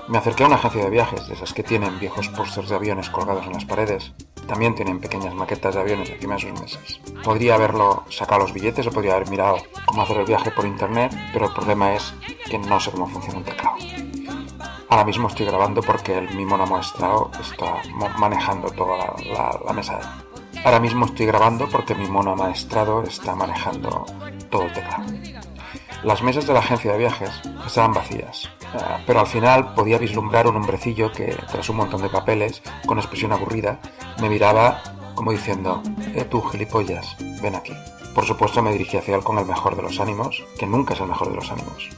Me 0.08 0.18
acerqué 0.18 0.44
a 0.44 0.48
una 0.48 0.56
agencia 0.56 0.84
de 0.84 0.90
viajes, 0.90 1.28
de 1.28 1.36
esas 1.36 1.54
que 1.54 1.64
tienen 1.64 2.00
viejos 2.00 2.28
pósters 2.30 2.70
de 2.70 2.76
aviones 2.76 3.10
colgados 3.10 3.46
en 3.46 3.54
las 3.54 3.66
paredes. 3.66 4.12
También 4.48 4.76
tienen 4.76 5.00
pequeñas 5.00 5.34
maquetas 5.36 5.76
de 5.76 5.82
aviones 5.82 6.10
encima 6.10 6.34
de 6.34 6.42
sus 6.42 6.60
mesas. 6.60 7.00
Podría 7.24 7.56
haberlo 7.56 8.04
sacado 8.10 8.42
los 8.42 8.54
billetes 8.54 8.88
o 8.88 8.92
podría 8.92 9.16
haber 9.16 9.30
mirado 9.30 9.58
cómo 9.86 10.02
hacer 10.02 10.18
el 10.18 10.26
viaje 10.26 10.52
por 10.52 10.66
internet, 10.66 11.16
pero 11.32 11.46
el 11.46 11.54
problema 11.54 11.94
es 11.94 12.14
que 12.50 12.58
no 12.58 12.80
sé 12.80 12.92
cómo 12.92 13.08
funciona 13.08 13.38
un 13.38 13.46
teclado. 13.46 13.78
Ahora 14.92 15.06
mismo 15.06 15.28
estoy 15.30 15.46
grabando 15.46 15.82
porque 15.82 16.18
el 16.18 16.30
mi 16.36 16.46
mono 16.46 16.66
maestrado 16.68 17.32
está 17.40 17.76
manejando 18.18 18.70
toda 18.72 18.98
la, 18.98 19.14
la- 19.34 19.60
la 19.66 19.74
mesa. 19.74 20.00
Ahora 20.66 20.80
mismo 20.82 21.06
estoy 21.06 21.26
grabando 21.26 21.68
porque 21.70 21.96
mi 21.96 22.08
mono 22.08 22.36
maestrado 22.36 23.02
está 23.04 23.34
manejando 23.34 24.06
todo 24.50 24.64
el 24.64 24.74
teclado. 24.74 25.06
Las 26.04 26.22
mesas 26.22 26.46
de 26.46 26.54
la 26.54 26.60
agencia 26.60 26.92
de 26.92 26.98
viajes 26.98 27.32
estaban 27.66 27.94
vacías, 27.94 28.50
eh, 28.74 29.04
pero 29.08 29.22
al 29.22 29.28
final 29.28 29.74
podía 29.76 29.98
vislumbrar 29.98 30.46
un 30.48 30.58
hombrecillo 30.58 31.12
que, 31.12 31.38
tras 31.50 31.70
un 31.70 31.78
montón 31.78 32.02
de 32.02 32.10
papeles, 32.10 32.62
con 32.86 32.98
expresión 32.98 33.32
aburrida, 33.32 33.80
me 34.20 34.28
miraba 34.28 34.82
como 35.16 35.32
diciendo, 35.32 35.82
eh 36.16 36.26
tú 36.26 36.42
gilipollas, 36.42 37.16
ven 37.42 37.56
aquí. 37.56 37.74
Por 38.16 38.26
supuesto 38.26 38.62
me 38.62 38.74
dirigí 38.74 38.98
hacia 38.98 39.16
él 39.16 39.24
con 39.24 39.38
el 39.40 39.46
mejor 39.46 39.76
de 39.78 39.84
los 39.84 40.00
ánimos, 40.02 40.44
que 40.60 40.66
nunca 40.68 40.96
es 40.96 41.00
el 41.00 41.08
mejor 41.08 41.30
de 41.30 41.36
los 41.36 41.50
ánimos. 41.52 41.90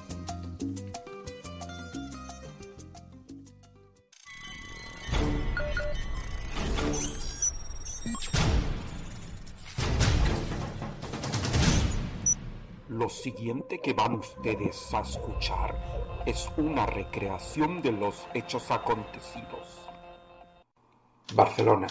Lo 12.94 13.10
siguiente 13.10 13.82
que 13.82 13.94
van 13.94 14.14
ustedes 14.14 14.94
a 14.94 15.00
escuchar 15.00 15.76
es 16.28 16.48
una 16.58 16.86
recreación 16.86 17.82
de 17.82 17.92
los 17.92 18.28
hechos 18.36 18.70
acontecidos. 18.70 19.90
Barcelona, 21.34 21.88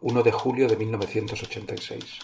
1 0.00 0.22
de 0.22 0.32
julio 0.32 0.68
de 0.68 0.76
1986. 0.78 2.18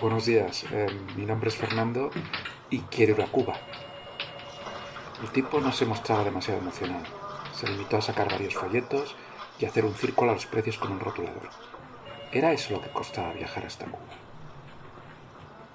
Buenos 0.00 0.24
días, 0.24 0.64
eh, 0.72 0.86
mi 1.14 1.26
nombre 1.26 1.50
es 1.50 1.56
Fernando 1.56 2.10
y 2.70 2.78
quiero 2.78 3.16
ir 3.16 3.22
a 3.22 3.26
Cuba. 3.26 3.58
El 5.22 5.30
tipo 5.30 5.60
no 5.60 5.70
se 5.72 5.84
mostraba 5.84 6.24
demasiado 6.24 6.58
emocionado. 6.58 7.04
Se 7.52 7.68
limitó 7.68 7.98
a 7.98 8.00
sacar 8.00 8.30
varios 8.30 8.54
folletos 8.54 9.14
y 9.58 9.64
hacer 9.64 9.84
un 9.84 9.94
círculo 9.94 10.30
a 10.30 10.34
los 10.34 10.46
precios 10.46 10.78
con 10.78 10.92
un 10.92 11.00
rotulador. 11.00 11.48
¿Era 12.32 12.52
eso 12.52 12.72
lo 12.72 12.80
que 12.80 12.90
costaba 12.90 13.32
viajar 13.32 13.66
hasta 13.66 13.84
Cuba? 13.84 13.98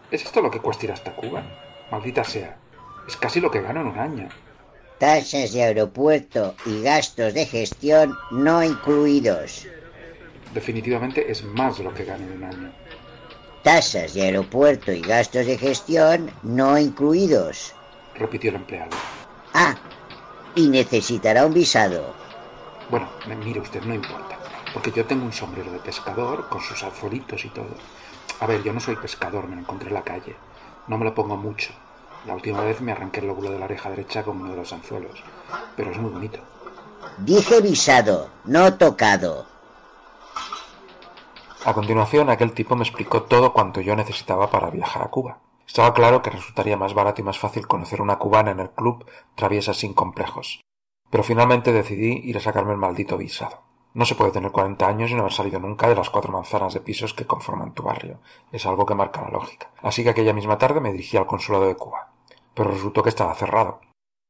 ¿Es 0.10 0.24
esto 0.24 0.42
lo 0.42 0.50
que 0.50 0.60
cuesta 0.60 0.86
ir 0.86 0.92
hasta 0.92 1.16
Cuba? 1.16 1.44
Maldita 1.92 2.24
sea. 2.24 2.58
Es 3.08 3.16
casi 3.16 3.40
lo 3.40 3.52
que 3.52 3.62
gano 3.62 3.82
en 3.82 3.88
un 3.88 4.00
año. 4.00 4.30
Tasas 4.98 5.54
de 5.54 5.64
aeropuerto 5.64 6.56
y 6.66 6.82
gastos 6.82 7.34
de 7.34 7.46
gestión 7.46 8.18
no 8.32 8.64
incluidos. 8.64 9.68
Definitivamente 10.54 11.32
es 11.32 11.44
más 11.44 11.78
de 11.78 11.84
lo 11.84 11.94
que 11.94 12.06
gano 12.06 12.26
en 12.26 12.32
un 12.32 12.44
año. 12.44 12.72
Tasas 13.64 14.14
de 14.14 14.24
aeropuerto 14.24 14.92
y 14.92 15.02
gastos 15.02 15.46
de 15.46 15.58
gestión 15.58 16.32
no 16.42 16.78
incluidos. 16.78 17.76
Repitió 18.16 18.50
el 18.50 18.56
empleado. 18.56 18.92
Ah, 19.54 19.76
y 20.56 20.70
necesitará 20.70 21.46
un 21.46 21.54
visado. 21.54 22.16
Bueno, 22.90 23.08
mire 23.44 23.60
usted, 23.60 23.84
no 23.84 23.94
importa. 23.94 24.38
Porque 24.74 24.92
yo 24.92 25.06
tengo 25.06 25.26
un 25.26 25.34
sombrero 25.34 25.72
de 25.72 25.80
pescador 25.80 26.48
con 26.50 26.62
sus 26.62 26.84
alforitos 26.84 27.44
y 27.44 27.50
todo. 27.50 27.76
A 28.40 28.46
ver, 28.46 28.64
yo 28.64 28.72
no 28.72 28.80
soy 28.80 28.96
pescador, 28.96 29.48
me 29.48 29.56
lo 29.56 29.62
encontré 29.62 29.90
en 29.90 29.96
la 29.96 30.04
calle. 30.04 30.36
No 30.88 30.98
me 30.98 31.06
lo 31.06 31.14
pongo 31.14 31.36
mucho. 31.36 31.72
La 32.26 32.34
última 32.34 32.62
vez 32.62 32.82
me 32.82 32.92
arranqué 32.92 33.20
el 33.20 33.28
lóbulo 33.28 33.52
de 33.52 33.60
la 33.60 33.66
oreja 33.66 33.90
derecha 33.90 34.24
con 34.24 34.42
uno 34.42 34.52
de 34.52 34.58
los 34.58 34.72
anzuelos. 34.72 35.24
Pero 35.76 35.92
es 35.92 35.98
muy 35.98 36.12
bonito. 36.12 36.40
Dije 37.18 37.62
visado, 37.62 38.30
no 38.46 38.76
tocado. 38.76 39.46
A 41.66 41.74
continuación, 41.74 42.30
aquel 42.30 42.54
tipo 42.54 42.76
me 42.76 42.84
explicó 42.84 43.24
todo 43.24 43.52
cuanto 43.52 43.82
yo 43.82 43.96
necesitaba 43.96 44.50
para 44.50 44.70
viajar 44.70 45.04
a 45.04 45.10
Cuba. 45.10 45.40
Estaba 45.68 45.94
claro 45.94 46.22
que 46.22 46.30
resultaría 46.30 46.78
más 46.78 46.94
barato 46.94 47.22
y 47.22 47.26
más 47.26 47.38
fácil 47.38 47.68
conocer 47.68 48.02
una 48.02 48.18
cubana 48.18 48.52
en 48.52 48.60
el 48.62 48.70
club 48.70 49.06
Traviesa 49.36 49.74
sin 49.74 49.94
complejos. 49.94 50.62
Pero 51.10 51.24
finalmente 51.24 51.72
decidí 51.72 52.22
ir 52.24 52.38
a 52.38 52.42
sacarme 52.42 52.74
el 52.74 52.78
maldito 52.78 53.18
visado. 53.18 53.62
No 53.94 54.06
se 54.06 54.16
puede 54.16 54.32
tener 54.32 54.52
40 54.52 54.88
años 54.88 55.10
y 55.10 55.16
no 55.16 55.22
haber 55.22 55.34
salido 55.34 55.60
nunca 55.60 55.88
de 55.88 55.96
las 55.96 56.10
cuatro 56.10 56.32
manzanas 56.32 56.74
de 56.74 56.82
pisos 56.82 57.14
que 57.14 57.26
conforman 57.26 57.74
tu 57.74 57.84
barrio. 57.84 58.20
Es 58.52 58.66
algo 58.66 58.86
que 58.86 58.94
marca 58.94 59.22
la 59.22 59.30
lógica. 59.30 59.72
Así 59.82 60.04
que 60.04 60.12
aquella 60.12 60.34
misma 60.34 60.58
tarde 60.58 60.82
me 60.82 60.92
dirigí 60.92 61.18
al 61.18 61.26
consulado 61.26 61.66
de 61.66 61.76
Cuba. 61.76 62.12
Pero 62.54 62.70
resultó 62.70 63.02
que 63.02 63.10
estaba 63.10 63.34
cerrado. 63.34 63.82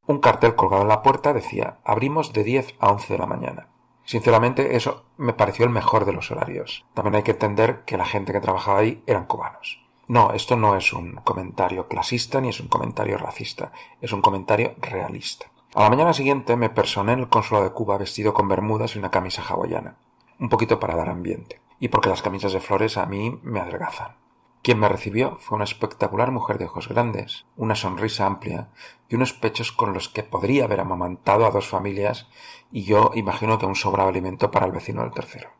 Un 0.06 0.20
cartel 0.20 0.56
colgado 0.56 0.84
en 0.84 0.88
la 0.88 1.02
puerta 1.02 1.34
decía 1.34 1.80
abrimos 1.84 2.32
de 2.32 2.46
10 2.46 2.76
a 2.80 2.92
11 2.92 3.14
de 3.14 3.20
la 3.20 3.26
mañana. 3.26 3.68
Sinceramente, 4.06 4.78
eso 4.78 5.04
me 5.18 5.34
pareció 5.34 5.66
el 5.66 5.72
mejor 5.72 6.06
de 6.06 6.14
los 6.14 6.32
horarios. 6.32 6.86
También 6.94 7.16
hay 7.16 7.24
que 7.24 7.32
entender 7.32 7.84
que 7.84 7.98
la 7.98 8.06
gente 8.06 8.32
que 8.32 8.40
trabajaba 8.40 8.80
ahí 8.80 9.04
eran 9.06 9.26
cubanos. 9.26 9.84
No, 10.08 10.32
esto 10.32 10.56
no 10.56 10.78
es 10.78 10.94
un 10.94 11.16
comentario 11.16 11.90
clasista 11.90 12.40
ni 12.40 12.48
es 12.48 12.62
un 12.62 12.70
comentario 12.70 13.18
racista, 13.18 13.74
es 14.00 14.14
un 14.14 14.22
comentario 14.22 14.76
realista. 14.80 15.48
A 15.78 15.84
la 15.84 15.92
mañana 15.92 16.12
siguiente 16.12 16.56
me 16.56 16.72
personé 16.72 17.14
en 17.14 17.20
el 17.20 17.30
consulado 17.30 17.66
de 17.66 17.72
Cuba 17.72 18.00
vestido 18.00 18.34
con 18.34 18.48
bermudas 18.48 18.96
y 18.96 18.98
una 18.98 19.12
camisa 19.12 19.44
hawaiana, 19.44 19.98
un 20.40 20.50
poquito 20.50 20.80
para 20.80 20.96
dar 20.96 21.08
ambiente, 21.08 21.62
y 21.80 21.90
porque 21.90 22.10
las 22.10 22.24
camisas 22.24 22.52
de 22.52 22.62
flores 22.62 22.98
a 22.98 23.06
mí 23.06 23.40
me 23.44 23.60
adelgazan. 23.60 24.16
Quien 24.64 24.80
me 24.80 24.90
recibió 24.90 25.38
fue 25.40 25.56
una 25.56 25.66
espectacular 25.66 26.32
mujer 26.32 26.58
de 26.58 26.66
ojos 26.66 26.88
grandes, 26.88 27.46
una 27.58 27.76
sonrisa 27.76 28.26
amplia 28.26 28.70
y 29.08 29.14
unos 29.14 29.34
pechos 29.34 29.72
con 29.72 29.94
los 29.94 30.10
que 30.10 30.24
podría 30.24 30.64
haber 30.64 30.80
amamantado 30.80 31.46
a 31.46 31.52
dos 31.52 31.68
familias 31.68 32.28
y 32.72 32.86
yo 32.86 33.12
imagino 33.14 33.60
que 33.60 33.66
aún 33.66 33.76
sobraba 33.76 34.10
alimento 34.10 34.50
para 34.50 34.66
el 34.66 34.72
vecino 34.72 35.04
del 35.04 35.12
tercero. 35.12 35.52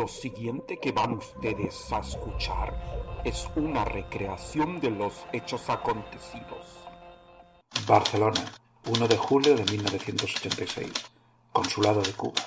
Lo 0.00 0.08
siguiente 0.08 0.78
que 0.78 0.92
van 0.92 1.12
ustedes 1.12 1.92
a 1.92 1.98
escuchar 1.98 3.20
es 3.22 3.46
una 3.54 3.84
recreación 3.84 4.80
de 4.80 4.90
los 4.90 5.26
hechos 5.30 5.68
acontecidos. 5.68 6.88
Barcelona, 7.86 8.50
1 8.86 9.08
de 9.08 9.16
julio 9.18 9.54
de 9.54 9.64
1986. 9.64 10.90
Consulado 11.52 12.00
de 12.00 12.12
Cuba. 12.12 12.40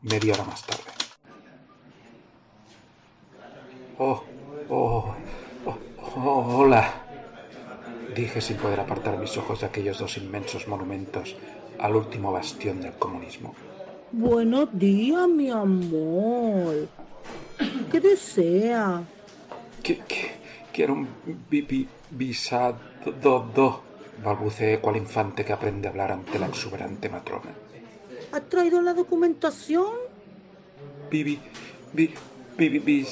Media 0.00 0.32
hora 0.32 0.44
más 0.44 0.64
tarde. 0.64 0.90
Oh, 3.98 4.24
oh, 4.70 5.14
oh, 5.66 5.78
oh, 6.16 6.56
hola. 6.56 6.94
Dije 8.16 8.40
sin 8.40 8.56
poder 8.56 8.80
apartar 8.80 9.18
mis 9.18 9.36
ojos 9.36 9.60
de 9.60 9.66
aquellos 9.66 9.98
dos 9.98 10.16
inmensos 10.16 10.66
monumentos 10.66 11.36
al 11.78 11.94
último 11.94 12.32
bastión 12.32 12.80
del 12.80 12.94
comunismo. 12.94 13.54
Buenos 14.12 14.68
días, 14.72 15.28
mi 15.28 15.50
amor. 15.50 16.88
¿Qué 17.90 18.00
desea? 18.00 19.02
Qui- 19.82 20.00
qui- 20.08 20.30
Quiero 20.72 20.94
un 20.94 21.08
bi- 21.50 21.62
bi- 21.62 21.88
visado, 22.10 22.78
do, 23.20 23.40
do, 23.54 23.82
balbuceé 24.24 24.78
cual 24.80 24.96
infante 24.96 25.44
que 25.44 25.52
aprende 25.52 25.88
a 25.88 25.90
hablar 25.90 26.12
ante 26.12 26.38
la 26.38 26.46
exuberante 26.46 27.08
matrona. 27.08 27.50
¿Ha 28.32 28.40
traído 28.40 28.80
la 28.80 28.94
documentación? 28.94 29.86
Bibi, 31.10 31.40
bi, 31.92 32.14
bi, 32.56 32.78
bi, 32.78 33.04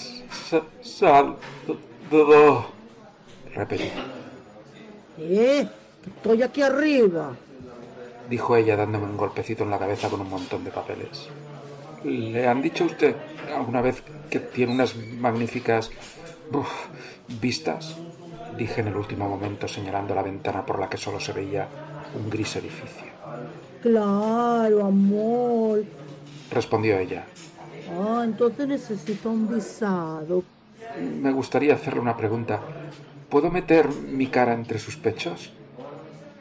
sal, 0.83 1.37
do, 1.67 1.77
do. 2.11 2.67
Repetí, 3.55 3.91
Eh, 5.19 5.67
que 6.05 6.11
estoy 6.11 6.43
aquí 6.45 6.63
arriba. 6.63 7.35
Dijo 8.29 8.57
ella 8.57 8.77
dándome 8.77 9.07
un 9.07 9.17
golpecito 9.17 9.65
en 9.65 9.71
la 9.71 9.79
cabeza 9.79 10.09
con 10.09 10.21
un 10.21 10.31
montón 10.31 10.65
de 10.65 10.71
papeles. 10.71 11.29
¿Le 12.05 12.47
han 12.47 12.63
dicho 12.63 12.85
a 12.85 12.87
usted 12.89 13.17
alguna 13.57 13.81
vez 13.81 14.03
que 14.31 14.39
tiene 14.39 14.73
unas 14.73 14.95
magníficas 14.97 15.91
uf, 16.53 16.69
vistas? 17.41 17.97
Dije 18.57 18.81
en 18.81 18.89
el 18.89 18.97
último 18.97 19.29
momento 19.29 19.69
señalando 19.69 20.15
la 20.15 20.23
ventana 20.23 20.65
por 20.65 20.79
la 20.79 20.89
que 20.89 20.97
solo 20.97 21.21
se 21.21 21.33
veía 21.33 21.69
un 22.15 22.31
gris 22.31 22.57
edificio. 22.57 23.07
Claro, 23.83 24.85
amor. 24.85 25.85
Respondió 26.51 26.99
ella. 26.99 27.25
Ah, 28.01 28.23
entonces 28.25 28.67
necesito 28.67 29.31
un 29.31 29.49
visado. 29.49 30.43
Me 31.01 31.33
gustaría 31.33 31.75
hacerle 31.75 32.01
una 32.01 32.17
pregunta. 32.17 32.61
¿Puedo 33.29 33.51
meter 33.51 33.89
mi 33.89 34.27
cara 34.29 34.55
entre 34.55 34.79
sus 34.79 34.97
pechos? 34.97 35.53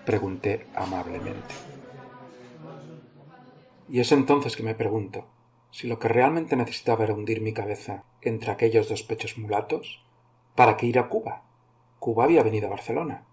Pregunté 0.05 0.67
amablemente. 0.75 1.53
Y 3.89 3.99
es 3.99 4.11
entonces 4.11 4.55
que 4.55 4.63
me 4.63 4.75
pregunto 4.75 5.25
si 5.71 5.87
lo 5.87 5.99
que 5.99 6.07
realmente 6.07 6.55
necesitaba 6.55 7.03
era 7.03 7.13
hundir 7.13 7.41
mi 7.41 7.53
cabeza 7.53 8.03
entre 8.21 8.51
aquellos 8.51 8.89
dos 8.89 9.03
pechos 9.03 9.37
mulatos, 9.37 10.03
¿para 10.55 10.77
qué 10.77 10.87
ir 10.87 10.97
a 10.99 11.09
Cuba? 11.09 11.43
Cuba 11.99 12.23
había 12.23 12.43
venido 12.43 12.67
a 12.67 12.71
Barcelona. 12.71 13.25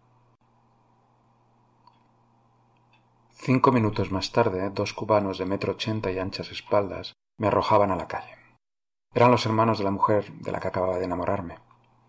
Cinco 3.32 3.72
minutos 3.72 4.10
más 4.10 4.32
tarde, 4.32 4.70
dos 4.70 4.94
cubanos 4.94 5.38
de 5.38 5.44
metro 5.44 5.72
ochenta 5.72 6.10
y 6.10 6.18
anchas 6.18 6.50
espaldas 6.50 7.12
me 7.38 7.48
arrojaban 7.48 7.90
a 7.90 7.96
la 7.96 8.08
calle. 8.08 8.36
Eran 9.12 9.30
los 9.30 9.44
hermanos 9.46 9.78
de 9.78 9.84
la 9.84 9.90
mujer 9.90 10.32
de 10.32 10.50
la 10.50 10.60
que 10.60 10.68
acababa 10.68 10.98
de 10.98 11.04
enamorarme. 11.04 11.58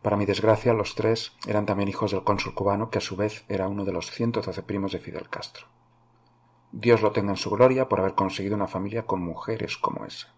Para 0.01 0.17
mi 0.17 0.25
desgracia, 0.25 0.73
los 0.73 0.95
tres 0.95 1.33
eran 1.47 1.65
también 1.65 1.89
hijos 1.89 2.11
del 2.11 2.23
cónsul 2.23 2.53
cubano, 2.53 2.89
que 2.89 2.99
a 2.99 3.01
su 3.01 3.15
vez 3.15 3.43
era 3.49 3.67
uno 3.67 3.85
de 3.85 3.91
los 3.91 4.11
112 4.11 4.63
primos 4.63 4.91
de 4.91 4.99
Fidel 4.99 5.29
Castro. 5.29 5.67
Dios 6.77 7.01
lo 7.01 7.13
tenga 7.13 7.31
en 7.31 7.37
su 7.37 7.49
gloria 7.51 7.87
por 7.87 8.01
haber 8.01 8.15
conseguido 8.15 8.53
una 8.53 8.67
familia 8.67 9.05
con 9.05 9.21
mujeres 9.21 9.77
como 9.77 10.03
esa. 10.03 10.33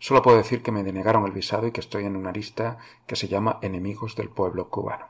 Solo 0.00 0.22
puedo 0.22 0.36
decir 0.36 0.60
que 0.60 0.72
me 0.72 0.82
denegaron 0.82 1.24
el 1.24 1.30
visado 1.30 1.68
y 1.68 1.70
que 1.70 1.78
estoy 1.78 2.04
en 2.04 2.16
una 2.16 2.32
lista 2.32 2.78
que 3.06 3.14
se 3.14 3.28
llama 3.28 3.60
Enemigos 3.62 4.16
del 4.16 4.28
Pueblo 4.28 4.70
Cubano. 4.70 5.06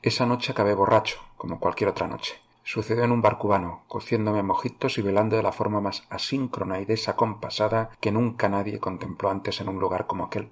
Esa 0.00 0.24
noche 0.24 0.52
acabé 0.52 0.72
borracho, 0.72 1.18
como 1.36 1.60
cualquier 1.60 1.90
otra 1.90 2.08
noche. 2.08 2.40
Sucedió 2.64 3.04
en 3.04 3.12
un 3.12 3.20
bar 3.20 3.36
cubano, 3.36 3.84
cociéndome 3.88 4.42
mojitos 4.42 4.96
y 4.96 5.02
velando 5.02 5.36
de 5.36 5.42
la 5.42 5.52
forma 5.52 5.82
más 5.82 6.06
asíncrona 6.08 6.80
y 6.80 6.86
desacompasada 6.86 7.90
que 8.00 8.10
nunca 8.10 8.48
nadie 8.48 8.80
contempló 8.80 9.28
antes 9.28 9.60
en 9.60 9.68
un 9.68 9.78
lugar 9.78 10.06
como 10.06 10.24
aquel. 10.24 10.50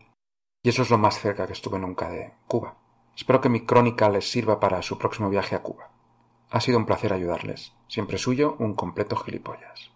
Y 0.62 0.68
eso 0.68 0.82
es 0.82 0.90
lo 0.90 0.98
más 0.98 1.18
cerca 1.18 1.46
que 1.46 1.54
estuve 1.54 1.78
nunca 1.78 2.10
de 2.10 2.34
Cuba. 2.48 2.76
Espero 3.16 3.40
que 3.40 3.48
mi 3.48 3.64
crónica 3.64 4.10
les 4.10 4.30
sirva 4.30 4.60
para 4.60 4.82
su 4.82 4.98
próximo 4.98 5.30
viaje 5.30 5.54
a 5.54 5.62
Cuba. 5.62 5.88
Ha 6.50 6.60
sido 6.60 6.76
un 6.76 6.84
placer 6.84 7.14
ayudarles. 7.14 7.73
Siempre 7.88 8.18
suyo, 8.18 8.56
un 8.58 8.74
completo 8.74 9.16
gilipollas. 9.16 9.90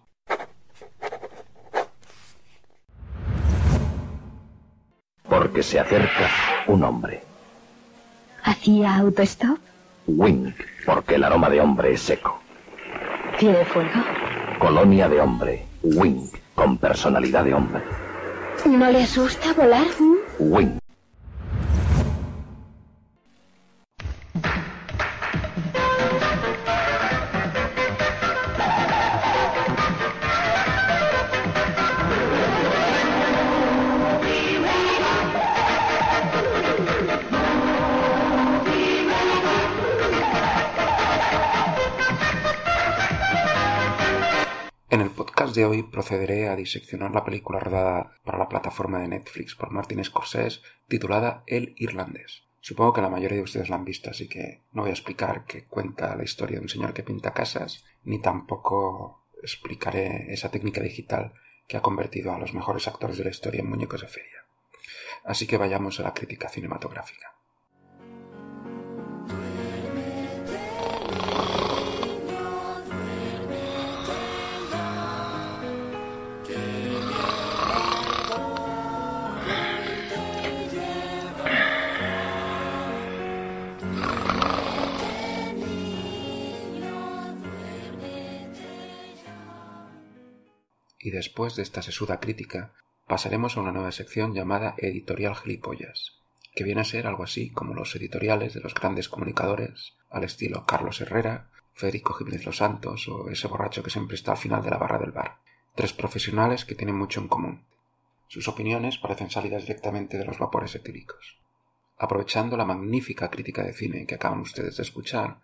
Porque 5.28 5.52
que 5.52 5.62
se 5.62 5.80
acerca 5.80 6.30
un 6.66 6.84
hombre. 6.84 7.22
¿Hacía 8.44 8.96
autostop? 8.96 9.58
Wink, 10.06 10.54
porque 10.86 11.16
el 11.16 11.24
aroma 11.24 11.50
de 11.50 11.60
hombre 11.60 11.92
es 11.92 12.02
seco. 12.02 12.40
¿Tiene 13.38 13.64
fuego? 13.64 14.02
Colonia 14.58 15.08
de 15.08 15.20
hombre. 15.20 15.66
Wink, 15.82 16.34
con 16.54 16.78
personalidad 16.78 17.44
de 17.44 17.54
hombre. 17.54 17.82
¿No 18.64 18.90
le 18.90 19.02
asusta 19.02 19.52
volar? 19.52 19.86
Wink. 20.38 20.78
Procederé 45.98 46.48
a 46.48 46.54
diseccionar 46.54 47.10
la 47.10 47.24
película 47.24 47.58
rodada 47.58 48.12
para 48.22 48.38
la 48.38 48.48
plataforma 48.48 49.00
de 49.00 49.08
Netflix 49.08 49.56
por 49.56 49.72
Martin 49.72 50.04
Scorsese 50.04 50.60
titulada 50.86 51.42
El 51.48 51.74
Irlandés. 51.76 52.44
Supongo 52.60 52.92
que 52.92 53.02
la 53.02 53.10
mayoría 53.10 53.38
de 53.38 53.42
ustedes 53.42 53.68
la 53.68 53.74
han 53.74 53.84
visto, 53.84 54.08
así 54.08 54.28
que 54.28 54.62
no 54.70 54.82
voy 54.82 54.90
a 54.90 54.94
explicar 54.94 55.44
que 55.44 55.64
cuenta 55.64 56.14
la 56.14 56.22
historia 56.22 56.58
de 56.58 56.62
un 56.62 56.68
señor 56.68 56.94
que 56.94 57.02
pinta 57.02 57.32
casas, 57.34 57.84
ni 58.04 58.20
tampoco 58.20 59.24
explicaré 59.42 60.32
esa 60.32 60.52
técnica 60.52 60.80
digital 60.80 61.32
que 61.66 61.76
ha 61.76 61.82
convertido 61.82 62.32
a 62.32 62.38
los 62.38 62.54
mejores 62.54 62.86
actores 62.86 63.18
de 63.18 63.24
la 63.24 63.30
historia 63.30 63.62
en 63.62 63.68
muñecos 63.68 64.02
de 64.02 64.06
feria. 64.06 64.44
Así 65.24 65.48
que 65.48 65.56
vayamos 65.56 65.98
a 65.98 66.04
la 66.04 66.14
crítica 66.14 66.48
cinematográfica. 66.48 67.37
Y 90.98 91.10
después 91.10 91.54
de 91.56 91.62
esta 91.62 91.82
sesuda 91.82 92.20
crítica, 92.20 92.72
pasaremos 93.06 93.56
a 93.56 93.60
una 93.60 93.72
nueva 93.72 93.92
sección 93.92 94.34
llamada 94.34 94.74
Editorial 94.78 95.36
Gilipollas, 95.36 96.18
que 96.54 96.64
viene 96.64 96.80
a 96.80 96.84
ser 96.84 97.06
algo 97.06 97.24
así 97.24 97.50
como 97.50 97.74
los 97.74 97.94
editoriales 97.94 98.54
de 98.54 98.60
los 98.60 98.74
grandes 98.74 99.08
comunicadores, 99.08 99.94
al 100.10 100.24
estilo 100.24 100.66
Carlos 100.66 101.00
Herrera, 101.00 101.50
Federico 101.72 102.12
Jiménez 102.14 102.44
Los 102.44 102.56
Santos 102.56 103.06
o 103.08 103.30
ese 103.30 103.46
borracho 103.46 103.84
que 103.84 103.90
siempre 103.90 104.16
está 104.16 104.32
al 104.32 104.38
final 104.38 104.62
de 104.64 104.70
la 104.70 104.78
barra 104.78 104.98
del 104.98 105.12
bar. 105.12 105.38
Tres 105.76 105.92
profesionales 105.92 106.64
que 106.64 106.74
tienen 106.74 106.96
mucho 106.96 107.20
en 107.20 107.28
común. 107.28 107.64
Sus 108.26 108.48
opiniones 108.48 108.98
parecen 108.98 109.30
salidas 109.30 109.62
directamente 109.62 110.18
de 110.18 110.24
los 110.24 110.38
vapores 110.38 110.74
etíricos. 110.74 111.38
Aprovechando 111.96 112.56
la 112.56 112.64
magnífica 112.64 113.30
crítica 113.30 113.62
de 113.62 113.72
cine 113.72 114.04
que 114.04 114.16
acaban 114.16 114.40
ustedes 114.40 114.76
de 114.76 114.82
escuchar, 114.82 115.38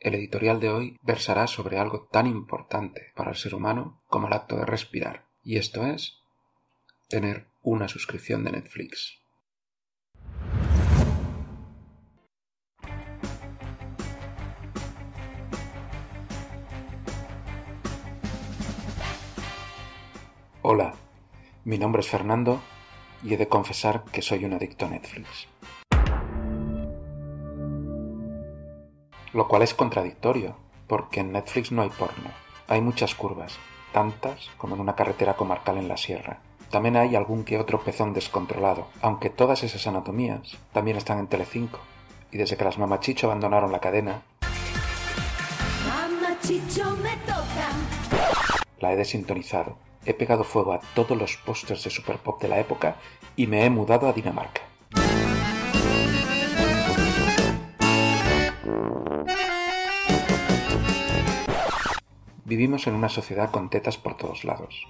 el 0.00 0.14
editorial 0.14 0.60
de 0.60 0.70
hoy 0.70 0.96
versará 1.02 1.46
sobre 1.46 1.78
algo 1.78 2.08
tan 2.10 2.26
importante 2.26 3.12
para 3.16 3.30
el 3.30 3.36
ser 3.36 3.54
humano 3.54 4.02
como 4.06 4.28
el 4.28 4.32
acto 4.32 4.56
de 4.56 4.64
respirar, 4.64 5.26
y 5.42 5.56
esto 5.56 5.86
es 5.86 6.20
tener 7.08 7.48
una 7.62 7.88
suscripción 7.88 8.44
de 8.44 8.52
Netflix. 8.52 9.18
Hola, 20.62 20.94
mi 21.64 21.78
nombre 21.78 22.00
es 22.00 22.08
Fernando 22.08 22.60
y 23.22 23.34
he 23.34 23.36
de 23.36 23.48
confesar 23.48 24.04
que 24.12 24.22
soy 24.22 24.44
un 24.44 24.52
adicto 24.52 24.86
a 24.86 24.90
Netflix. 24.90 25.48
Lo 29.32 29.48
cual 29.48 29.62
es 29.62 29.74
contradictorio, 29.74 30.56
porque 30.86 31.20
en 31.20 31.32
Netflix 31.32 31.70
no 31.72 31.82
hay 31.82 31.90
porno. 31.90 32.30
Hay 32.66 32.80
muchas 32.80 33.14
curvas, 33.14 33.58
tantas 33.92 34.50
como 34.56 34.74
en 34.74 34.80
una 34.80 34.94
carretera 34.94 35.34
comarcal 35.36 35.76
en 35.78 35.88
la 35.88 35.96
sierra. 35.96 36.40
También 36.70 36.96
hay 36.96 37.16
algún 37.16 37.44
que 37.44 37.58
otro 37.58 37.80
pezón 37.80 38.12
descontrolado, 38.12 38.88
aunque 39.00 39.30
todas 39.30 39.62
esas 39.62 39.86
anatomías 39.86 40.58
también 40.72 40.96
están 40.96 41.18
en 41.18 41.26
Telecinco. 41.26 41.80
Y 42.30 42.36
desde 42.36 42.56
que 42.56 42.64
las 42.64 42.78
mamachicho 42.78 43.26
abandonaron 43.26 43.72
la 43.72 43.80
cadena, 43.80 44.22
Mamachicho 45.86 46.90
me 47.02 47.16
toca. 47.18 48.58
la 48.80 48.92
he 48.92 48.96
desintonizado. 48.96 49.76
He 50.04 50.14
pegado 50.14 50.44
fuego 50.44 50.72
a 50.72 50.80
todos 50.94 51.16
los 51.16 51.36
pósters 51.36 51.84
de 51.84 51.90
Super 51.90 52.18
Pop 52.18 52.40
de 52.40 52.48
la 52.48 52.58
época 52.58 52.96
y 53.36 53.46
me 53.46 53.64
he 53.64 53.70
mudado 53.70 54.08
a 54.08 54.12
Dinamarca. 54.12 54.62
Vivimos 62.48 62.86
en 62.86 62.94
una 62.94 63.10
sociedad 63.10 63.50
con 63.50 63.68
tetas 63.68 63.98
por 63.98 64.16
todos 64.16 64.42
lados, 64.42 64.86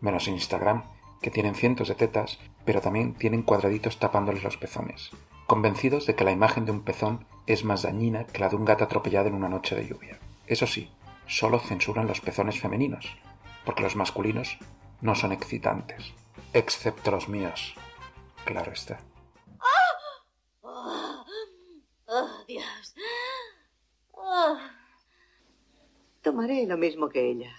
menos 0.00 0.28
en 0.28 0.34
Instagram, 0.34 0.84
que 1.20 1.32
tienen 1.32 1.56
cientos 1.56 1.88
de 1.88 1.96
tetas, 1.96 2.38
pero 2.64 2.80
también 2.80 3.14
tienen 3.14 3.42
cuadraditos 3.42 3.98
tapándoles 3.98 4.44
los 4.44 4.56
pezones, 4.56 5.10
convencidos 5.48 6.06
de 6.06 6.14
que 6.14 6.22
la 6.22 6.30
imagen 6.30 6.66
de 6.66 6.70
un 6.70 6.82
pezón 6.82 7.26
es 7.48 7.64
más 7.64 7.82
dañina 7.82 8.26
que 8.28 8.38
la 8.38 8.48
de 8.48 8.54
un 8.54 8.64
gato 8.64 8.84
atropellado 8.84 9.26
en 9.26 9.34
una 9.34 9.48
noche 9.48 9.74
de 9.74 9.88
lluvia. 9.88 10.20
Eso 10.46 10.68
sí, 10.68 10.88
solo 11.26 11.58
censuran 11.58 12.06
los 12.06 12.20
pezones 12.20 12.60
femeninos, 12.60 13.16
porque 13.64 13.82
los 13.82 13.96
masculinos 13.96 14.58
no 15.00 15.16
son 15.16 15.32
excitantes, 15.32 16.14
excepto 16.52 17.10
los 17.10 17.28
míos. 17.28 17.74
Claro 18.44 18.70
está. 18.70 19.00
Oh, 20.62 21.24
oh, 22.06 22.44
Dios. 22.46 22.94
Oh. 24.12 24.58
Tomaré 26.22 26.66
lo 26.66 26.76
mismo 26.76 27.08
que 27.08 27.30
ella. 27.30 27.50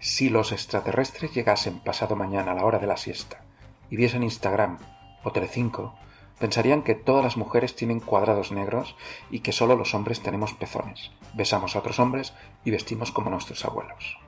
Si 0.00 0.28
los 0.28 0.50
extraterrestres 0.50 1.32
llegasen 1.32 1.78
pasado 1.78 2.16
mañana 2.16 2.50
a 2.50 2.54
la 2.54 2.64
hora 2.64 2.80
de 2.80 2.88
la 2.88 2.96
siesta 2.96 3.44
y 3.90 3.96
viesen 3.96 4.24
Instagram 4.24 4.78
o 5.22 5.30
Telecinco, 5.30 5.94
pensarían 6.40 6.82
que 6.82 6.96
todas 6.96 7.22
las 7.22 7.36
mujeres 7.36 7.76
tienen 7.76 8.00
cuadrados 8.00 8.50
negros 8.50 8.96
y 9.30 9.40
que 9.40 9.52
solo 9.52 9.76
los 9.76 9.94
hombres 9.94 10.20
tenemos 10.20 10.52
pezones. 10.52 11.12
Besamos 11.34 11.76
a 11.76 11.78
otros 11.78 12.00
hombres 12.00 12.34
y 12.64 12.72
vestimos 12.72 13.12
como 13.12 13.30
nuestros 13.30 13.64
abuelos. 13.64 14.18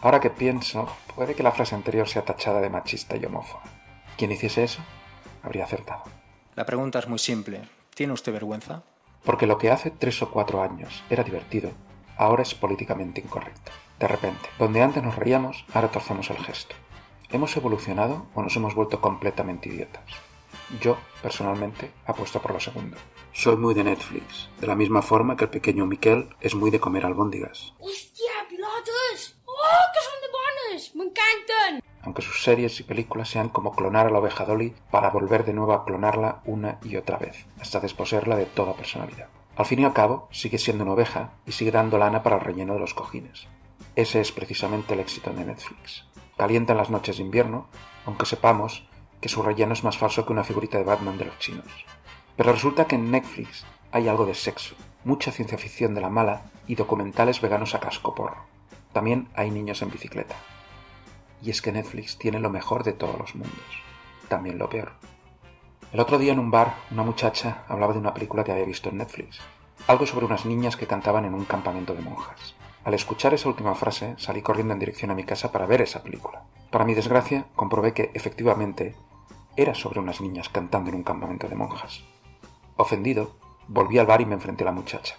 Ahora 0.00 0.18
que 0.18 0.30
pienso, 0.30 0.88
puede 1.14 1.36
que 1.36 1.44
la 1.44 1.52
frase 1.52 1.76
anterior 1.76 2.08
sea 2.08 2.24
tachada 2.24 2.60
de 2.60 2.70
machista 2.70 3.16
y 3.16 3.24
homófoba. 3.24 3.62
Quien 4.16 4.32
hiciese 4.32 4.64
eso 4.64 4.80
habría 5.44 5.64
acertado. 5.64 6.02
La 6.56 6.66
pregunta 6.66 6.98
es 6.98 7.06
muy 7.06 7.20
simple. 7.20 7.62
¿Tiene 7.94 8.12
usted 8.12 8.32
vergüenza? 8.32 8.82
Porque 9.28 9.46
lo 9.46 9.58
que 9.58 9.70
hace 9.70 9.90
tres 9.90 10.22
o 10.22 10.30
cuatro 10.30 10.62
años 10.62 11.04
era 11.10 11.22
divertido, 11.22 11.70
ahora 12.16 12.42
es 12.44 12.54
políticamente 12.54 13.20
incorrecto. 13.20 13.70
De 14.00 14.08
repente, 14.08 14.48
donde 14.58 14.80
antes 14.80 15.02
nos 15.02 15.16
reíamos, 15.16 15.66
ahora 15.74 15.90
torcemos 15.90 16.30
el 16.30 16.38
gesto. 16.38 16.74
¿Hemos 17.30 17.54
evolucionado 17.54 18.24
o 18.32 18.42
nos 18.42 18.56
hemos 18.56 18.74
vuelto 18.74 19.02
completamente 19.02 19.68
idiotas? 19.68 20.02
Yo, 20.80 20.96
personalmente, 21.20 21.90
apuesto 22.06 22.40
por 22.40 22.54
lo 22.54 22.60
segundo. 22.60 22.96
Soy 23.34 23.58
muy 23.58 23.74
de 23.74 23.84
Netflix, 23.84 24.48
de 24.62 24.66
la 24.66 24.74
misma 24.74 25.02
forma 25.02 25.36
que 25.36 25.44
el 25.44 25.50
pequeño 25.50 25.84
Miquel 25.84 26.30
es 26.40 26.54
muy 26.54 26.70
de 26.70 26.80
comer 26.80 27.04
albóndigas, 27.04 27.74
¡Hostia, 27.80 28.32
pilotos! 28.48 29.36
¡Oh, 29.44 29.92
que 29.92 30.00
son 30.00 30.20
de 30.22 30.72
bones! 30.72 30.94
¡Me 30.94 31.04
encantan! 31.04 31.87
Aunque 32.02 32.22
sus 32.22 32.42
series 32.42 32.78
y 32.80 32.82
películas 32.84 33.28
sean 33.28 33.48
como 33.48 33.72
clonar 33.72 34.06
a 34.06 34.10
la 34.10 34.18
oveja 34.18 34.44
Dolly 34.44 34.74
para 34.90 35.10
volver 35.10 35.44
de 35.44 35.52
nuevo 35.52 35.72
a 35.72 35.84
clonarla 35.84 36.40
una 36.44 36.78
y 36.82 36.96
otra 36.96 37.18
vez, 37.18 37.46
hasta 37.60 37.80
desposeerla 37.80 38.36
de 38.36 38.46
toda 38.46 38.74
personalidad. 38.74 39.28
Al 39.56 39.66
fin 39.66 39.80
y 39.80 39.84
al 39.84 39.92
cabo, 39.92 40.28
sigue 40.30 40.58
siendo 40.58 40.84
una 40.84 40.92
oveja 40.92 41.32
y 41.44 41.52
sigue 41.52 41.72
dando 41.72 41.98
lana 41.98 42.22
para 42.22 42.36
el 42.36 42.42
relleno 42.42 42.74
de 42.74 42.80
los 42.80 42.94
cojines. 42.94 43.48
Ese 43.96 44.20
es 44.20 44.30
precisamente 44.30 44.94
el 44.94 45.00
éxito 45.00 45.32
de 45.32 45.44
Netflix. 45.44 46.04
Calienta 46.36 46.72
en 46.72 46.78
las 46.78 46.90
noches 46.90 47.16
de 47.16 47.24
invierno, 47.24 47.66
aunque 48.06 48.26
sepamos 48.26 48.86
que 49.20 49.28
su 49.28 49.42
relleno 49.42 49.72
es 49.72 49.82
más 49.82 49.98
falso 49.98 50.24
que 50.24 50.32
una 50.32 50.44
figurita 50.44 50.78
de 50.78 50.84
Batman 50.84 51.18
de 51.18 51.24
los 51.24 51.38
chinos. 51.40 51.66
Pero 52.36 52.52
resulta 52.52 52.86
que 52.86 52.94
en 52.94 53.10
Netflix 53.10 53.66
hay 53.90 54.06
algo 54.06 54.26
de 54.26 54.34
sexo, 54.34 54.76
mucha 55.02 55.32
ciencia 55.32 55.58
ficción 55.58 55.94
de 55.94 56.00
la 56.00 56.08
mala 56.08 56.42
y 56.68 56.76
documentales 56.76 57.40
veganos 57.40 57.74
a 57.74 57.80
cascoporro. 57.80 58.44
También 58.92 59.28
hay 59.34 59.50
niños 59.50 59.82
en 59.82 59.90
bicicleta. 59.90 60.36
Y 61.42 61.50
es 61.50 61.62
que 61.62 61.72
Netflix 61.72 62.18
tiene 62.18 62.40
lo 62.40 62.50
mejor 62.50 62.84
de 62.84 62.92
todos 62.92 63.18
los 63.18 63.34
mundos, 63.34 63.82
también 64.28 64.58
lo 64.58 64.68
peor. 64.68 64.92
El 65.92 66.00
otro 66.00 66.18
día 66.18 66.32
en 66.32 66.38
un 66.38 66.50
bar, 66.50 66.74
una 66.90 67.02
muchacha 67.02 67.64
hablaba 67.68 67.92
de 67.92 67.98
una 67.98 68.12
película 68.12 68.44
que 68.44 68.52
había 68.52 68.64
visto 68.64 68.90
en 68.90 68.98
Netflix, 68.98 69.40
algo 69.86 70.04
sobre 70.04 70.26
unas 70.26 70.44
niñas 70.44 70.76
que 70.76 70.86
cantaban 70.86 71.24
en 71.24 71.34
un 71.34 71.44
campamento 71.44 71.94
de 71.94 72.02
monjas. 72.02 72.54
Al 72.84 72.94
escuchar 72.94 73.34
esa 73.34 73.48
última 73.48 73.74
frase, 73.74 74.14
salí 74.18 74.42
corriendo 74.42 74.72
en 74.72 74.80
dirección 74.80 75.10
a 75.10 75.14
mi 75.14 75.24
casa 75.24 75.52
para 75.52 75.66
ver 75.66 75.80
esa 75.80 76.02
película. 76.02 76.44
Para 76.70 76.84
mi 76.84 76.94
desgracia, 76.94 77.46
comprobé 77.54 77.92
que, 77.92 78.10
efectivamente, 78.14 78.94
era 79.56 79.74
sobre 79.74 80.00
unas 80.00 80.20
niñas 80.20 80.48
cantando 80.48 80.90
en 80.90 80.96
un 80.96 81.02
campamento 81.02 81.48
de 81.48 81.54
monjas. 81.54 82.04
Ofendido, 82.76 83.36
volví 83.66 83.98
al 83.98 84.06
bar 84.06 84.20
y 84.20 84.26
me 84.26 84.34
enfrenté 84.34 84.64
a 84.64 84.66
la 84.66 84.72
muchacha. 84.72 85.16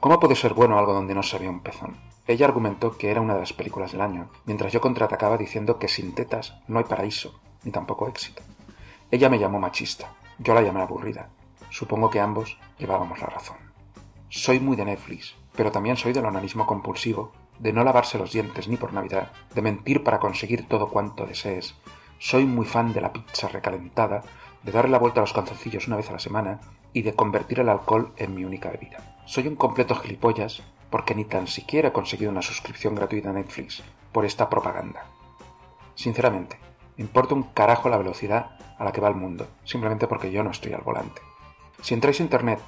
¿Cómo 0.00 0.18
puede 0.18 0.34
ser 0.34 0.54
bueno 0.54 0.78
algo 0.78 0.94
donde 0.94 1.14
no 1.14 1.22
se 1.22 1.46
un 1.46 1.60
pezón? 1.60 1.98
Ella 2.26 2.46
argumentó 2.46 2.96
que 2.96 3.10
era 3.10 3.20
una 3.20 3.34
de 3.34 3.40
las 3.40 3.52
películas 3.52 3.92
del 3.92 4.00
año, 4.00 4.30
mientras 4.46 4.72
yo 4.72 4.80
contraatacaba 4.80 5.36
diciendo 5.36 5.78
que 5.78 5.88
sin 5.88 6.14
tetas 6.14 6.54
no 6.68 6.78
hay 6.78 6.86
paraíso, 6.86 7.38
ni 7.64 7.70
tampoco 7.70 8.08
éxito. 8.08 8.42
Ella 9.10 9.28
me 9.28 9.38
llamó 9.38 9.60
machista, 9.60 10.10
yo 10.38 10.54
la 10.54 10.62
llamé 10.62 10.80
aburrida. 10.80 11.28
Supongo 11.68 12.08
que 12.08 12.18
ambos 12.18 12.56
llevábamos 12.78 13.20
la 13.20 13.26
razón. 13.26 13.58
Soy 14.30 14.58
muy 14.58 14.74
de 14.74 14.86
Netflix, 14.86 15.36
pero 15.54 15.70
también 15.70 15.98
soy 15.98 16.14
del 16.14 16.24
onanismo 16.24 16.64
compulsivo, 16.64 17.32
de 17.58 17.74
no 17.74 17.84
lavarse 17.84 18.16
los 18.16 18.32
dientes 18.32 18.68
ni 18.68 18.78
por 18.78 18.94
Navidad, 18.94 19.32
de 19.54 19.60
mentir 19.60 20.02
para 20.02 20.18
conseguir 20.18 20.66
todo 20.66 20.88
cuanto 20.88 21.26
desees. 21.26 21.74
Soy 22.18 22.46
muy 22.46 22.64
fan 22.64 22.94
de 22.94 23.02
la 23.02 23.12
pizza 23.12 23.48
recalentada, 23.48 24.22
de 24.62 24.72
darle 24.72 24.92
la 24.92 24.98
vuelta 24.98 25.20
a 25.20 25.24
los 25.24 25.34
calzoncillos 25.34 25.88
una 25.88 25.96
vez 25.96 26.08
a 26.08 26.14
la 26.14 26.20
semana 26.20 26.60
y 26.94 27.02
de 27.02 27.12
convertir 27.12 27.60
el 27.60 27.68
alcohol 27.68 28.14
en 28.16 28.34
mi 28.34 28.46
única 28.46 28.70
bebida. 28.70 29.19
Soy 29.30 29.46
un 29.46 29.54
completo 29.54 29.94
gilipollas 29.94 30.60
porque 30.90 31.14
ni 31.14 31.24
tan 31.24 31.46
siquiera 31.46 31.90
he 31.90 31.92
conseguido 31.92 32.32
una 32.32 32.42
suscripción 32.42 32.96
gratuita 32.96 33.30
a 33.30 33.32
Netflix 33.32 33.80
por 34.10 34.24
esta 34.24 34.50
propaganda. 34.50 35.06
Sinceramente, 35.94 36.58
me 36.96 37.04
importa 37.04 37.36
un 37.36 37.44
carajo 37.44 37.88
la 37.88 37.96
velocidad 37.96 38.58
a 38.76 38.82
la 38.82 38.90
que 38.90 39.00
va 39.00 39.06
el 39.06 39.14
mundo, 39.14 39.46
simplemente 39.62 40.08
porque 40.08 40.32
yo 40.32 40.42
no 40.42 40.50
estoy 40.50 40.72
al 40.72 40.80
volante. 40.80 41.22
Si 41.80 41.94
entráis 41.94 42.18
a 42.18 42.24
internet 42.24 42.58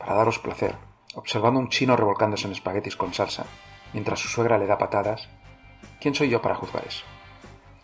para 0.00 0.14
daros 0.14 0.40
placer, 0.40 0.74
observando 1.14 1.60
a 1.60 1.62
un 1.62 1.68
chino 1.68 1.94
revolcándose 1.96 2.48
en 2.48 2.52
espaguetis 2.52 2.96
con 2.96 3.14
salsa, 3.14 3.46
mientras 3.92 4.18
su 4.18 4.26
suegra 4.26 4.58
le 4.58 4.66
da 4.66 4.76
patadas, 4.76 5.28
¿quién 6.00 6.16
soy 6.16 6.30
yo 6.30 6.42
para 6.42 6.56
juzgar 6.56 6.84
eso? 6.84 7.04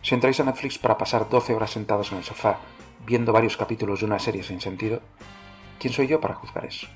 Si 0.01 0.13
entráis 0.13 0.41
a 0.41 0.43
Netflix 0.43 0.77
para 0.77 0.97
pasar 0.97 1.29
12 1.29 1.55
horas 1.55 1.71
sentados 1.71 2.11
en 2.11 2.17
el 2.17 2.25
sofá 2.25 2.57
viendo 3.05 3.31
varios 3.31 3.55
capítulos 3.55 4.01
de 4.01 4.07
una 4.07 4.19
serie 4.19 4.43
sin 4.43 4.59
sentido, 4.59 4.99
¿quién 5.79 5.93
soy 5.93 6.07
yo 6.07 6.19
para 6.19 6.35
juzgar 6.35 6.65
eso? 6.65 6.87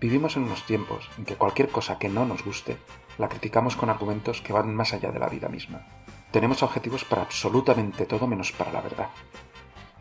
Vivimos 0.00 0.36
en 0.36 0.44
unos 0.44 0.64
tiempos 0.64 1.10
en 1.18 1.24
que 1.24 1.34
cualquier 1.34 1.70
cosa 1.70 1.98
que 1.98 2.08
no 2.08 2.24
nos 2.24 2.44
guste 2.44 2.76
la 3.18 3.28
criticamos 3.28 3.74
con 3.74 3.90
argumentos 3.90 4.40
que 4.40 4.52
van 4.52 4.72
más 4.72 4.94
allá 4.94 5.10
de 5.10 5.18
la 5.18 5.28
vida 5.28 5.48
misma. 5.48 5.88
Tenemos 6.30 6.62
objetivos 6.62 7.04
para 7.04 7.22
absolutamente 7.22 8.06
todo 8.06 8.28
menos 8.28 8.52
para 8.52 8.70
la 8.70 8.80
verdad. 8.80 9.08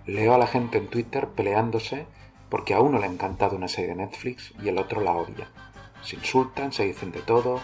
Leo 0.05 0.35
a 0.35 0.37
la 0.37 0.45
gente 0.45 0.77
en 0.77 0.87
Twitter 0.87 1.29
peleándose 1.29 2.05
porque 2.49 2.75
a 2.75 2.79
uno 2.79 2.99
le 2.99 3.05
ha 3.05 3.09
encantado 3.11 3.55
una 3.55 3.67
serie 3.67 3.89
de 3.89 3.95
Netflix 3.95 4.53
y 4.61 4.69
el 4.69 4.77
otro 4.77 5.01
la 5.01 5.13
odia. 5.13 5.49
Se 6.03 6.15
insultan, 6.15 6.71
se 6.71 6.85
dicen 6.85 7.11
de 7.11 7.21
todo, 7.21 7.59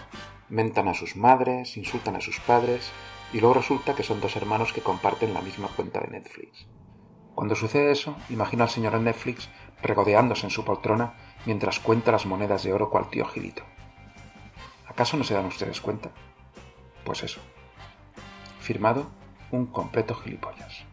mentan 0.48 0.88
a 0.88 0.94
sus 0.94 1.14
madres, 1.14 1.76
insultan 1.76 2.16
a 2.16 2.20
sus 2.20 2.40
padres 2.40 2.90
y 3.32 3.38
luego 3.38 3.54
resulta 3.54 3.94
que 3.94 4.02
son 4.02 4.20
dos 4.20 4.34
hermanos 4.34 4.72
que 4.72 4.82
comparten 4.82 5.34
la 5.34 5.40
misma 5.40 5.68
cuenta 5.68 6.00
de 6.00 6.08
Netflix. 6.08 6.66
Cuando 7.36 7.54
sucede 7.54 7.92
eso, 7.92 8.16
imagino 8.28 8.64
al 8.64 8.70
señor 8.70 8.98
Netflix 9.00 9.48
regodeándose 9.82 10.46
en 10.46 10.50
su 10.50 10.64
poltrona 10.64 11.14
mientras 11.46 11.80
cuenta 11.80 12.12
las 12.12 12.26
monedas 12.26 12.62
de 12.62 12.72
oro 12.72 12.90
cual 12.90 13.08
tío 13.10 13.24
Gilito. 13.26 13.62
¿Acaso 14.88 15.16
no 15.16 15.24
se 15.24 15.34
dan 15.34 15.46
ustedes 15.46 15.80
cuenta? 15.80 16.10
Pues 17.04 17.22
eso. 17.22 17.40
Firmado 18.60 19.06
un 19.50 19.66
completo 19.66 20.14
gilipollas. 20.14 20.84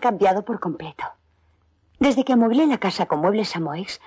Cambiado 0.00 0.44
por 0.44 0.58
completo. 0.60 1.04
Desde 1.98 2.24
que 2.24 2.32
amueblé 2.32 2.66
la 2.66 2.78
casa 2.78 3.06
con 3.06 3.20
muebles 3.20 3.50
Samoex, 3.50 4.00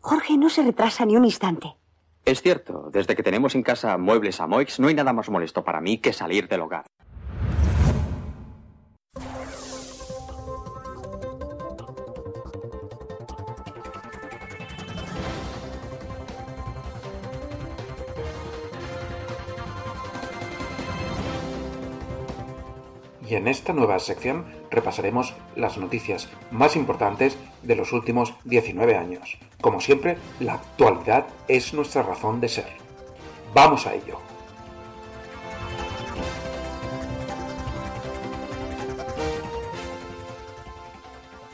Jorge 0.00 0.36
no 0.36 0.48
se 0.50 0.62
retrasa 0.62 1.04
ni 1.04 1.16
un 1.16 1.24
instante. 1.24 1.76
Es 2.24 2.42
cierto, 2.42 2.90
desde 2.92 3.16
que 3.16 3.22
tenemos 3.22 3.54
en 3.54 3.62
casa 3.62 3.96
muebles 3.98 4.36
Samoex, 4.36 4.78
no 4.78 4.88
hay 4.88 4.94
nada 4.94 5.12
más 5.12 5.28
molesto 5.30 5.64
para 5.64 5.80
mí 5.80 5.98
que 5.98 6.12
salir 6.12 6.46
del 6.46 6.60
hogar. 6.60 6.84
y 23.28 23.34
en 23.34 23.46
esta 23.46 23.72
nueva 23.72 23.98
sección 23.98 24.46
repasaremos 24.70 25.34
las 25.56 25.78
noticias 25.78 26.28
más 26.50 26.76
importantes 26.76 27.36
de 27.62 27.76
los 27.76 27.92
últimos 27.92 28.34
19 28.44 28.96
años. 28.96 29.38
Como 29.60 29.80
siempre, 29.80 30.18
la 30.40 30.54
actualidad 30.54 31.26
es 31.48 31.74
nuestra 31.74 32.02
razón 32.02 32.40
de 32.40 32.48
ser. 32.48 32.68
Vamos 33.54 33.86
a 33.86 33.94
ello. 33.94 34.18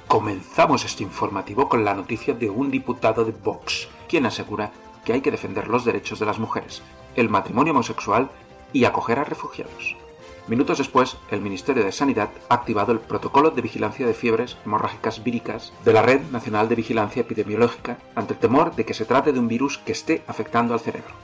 Comenzamos 0.08 0.84
este 0.84 1.02
informativo 1.02 1.68
con 1.68 1.84
la 1.84 1.94
noticia 1.94 2.34
de 2.34 2.48
un 2.48 2.70
diputado 2.70 3.24
de 3.24 3.32
Vox, 3.32 3.88
quien 4.08 4.26
asegura 4.26 4.70
que 5.04 5.12
hay 5.12 5.20
que 5.20 5.30
defender 5.30 5.68
los 5.68 5.84
derechos 5.84 6.18
de 6.20 6.26
las 6.26 6.38
mujeres, 6.38 6.82
el 7.16 7.28
matrimonio 7.28 7.72
homosexual 7.72 8.30
y 8.72 8.84
acoger 8.84 9.18
a 9.18 9.24
refugiados. 9.24 10.03
Minutos 10.46 10.76
después, 10.76 11.16
el 11.30 11.40
Ministerio 11.40 11.82
de 11.84 11.92
Sanidad 11.92 12.28
ha 12.50 12.54
activado 12.54 12.92
el 12.92 13.00
protocolo 13.00 13.50
de 13.50 13.62
vigilancia 13.62 14.06
de 14.06 14.12
fiebres 14.12 14.58
hemorrágicas 14.66 15.24
víricas 15.24 15.72
de 15.86 15.94
la 15.94 16.02
Red 16.02 16.20
Nacional 16.32 16.68
de 16.68 16.74
Vigilancia 16.74 17.22
Epidemiológica 17.22 17.96
ante 18.14 18.34
el 18.34 18.40
temor 18.40 18.76
de 18.76 18.84
que 18.84 18.92
se 18.92 19.06
trate 19.06 19.32
de 19.32 19.38
un 19.38 19.48
virus 19.48 19.78
que 19.78 19.92
esté 19.92 20.22
afectando 20.26 20.74
al 20.74 20.80
cerebro. 20.80 21.14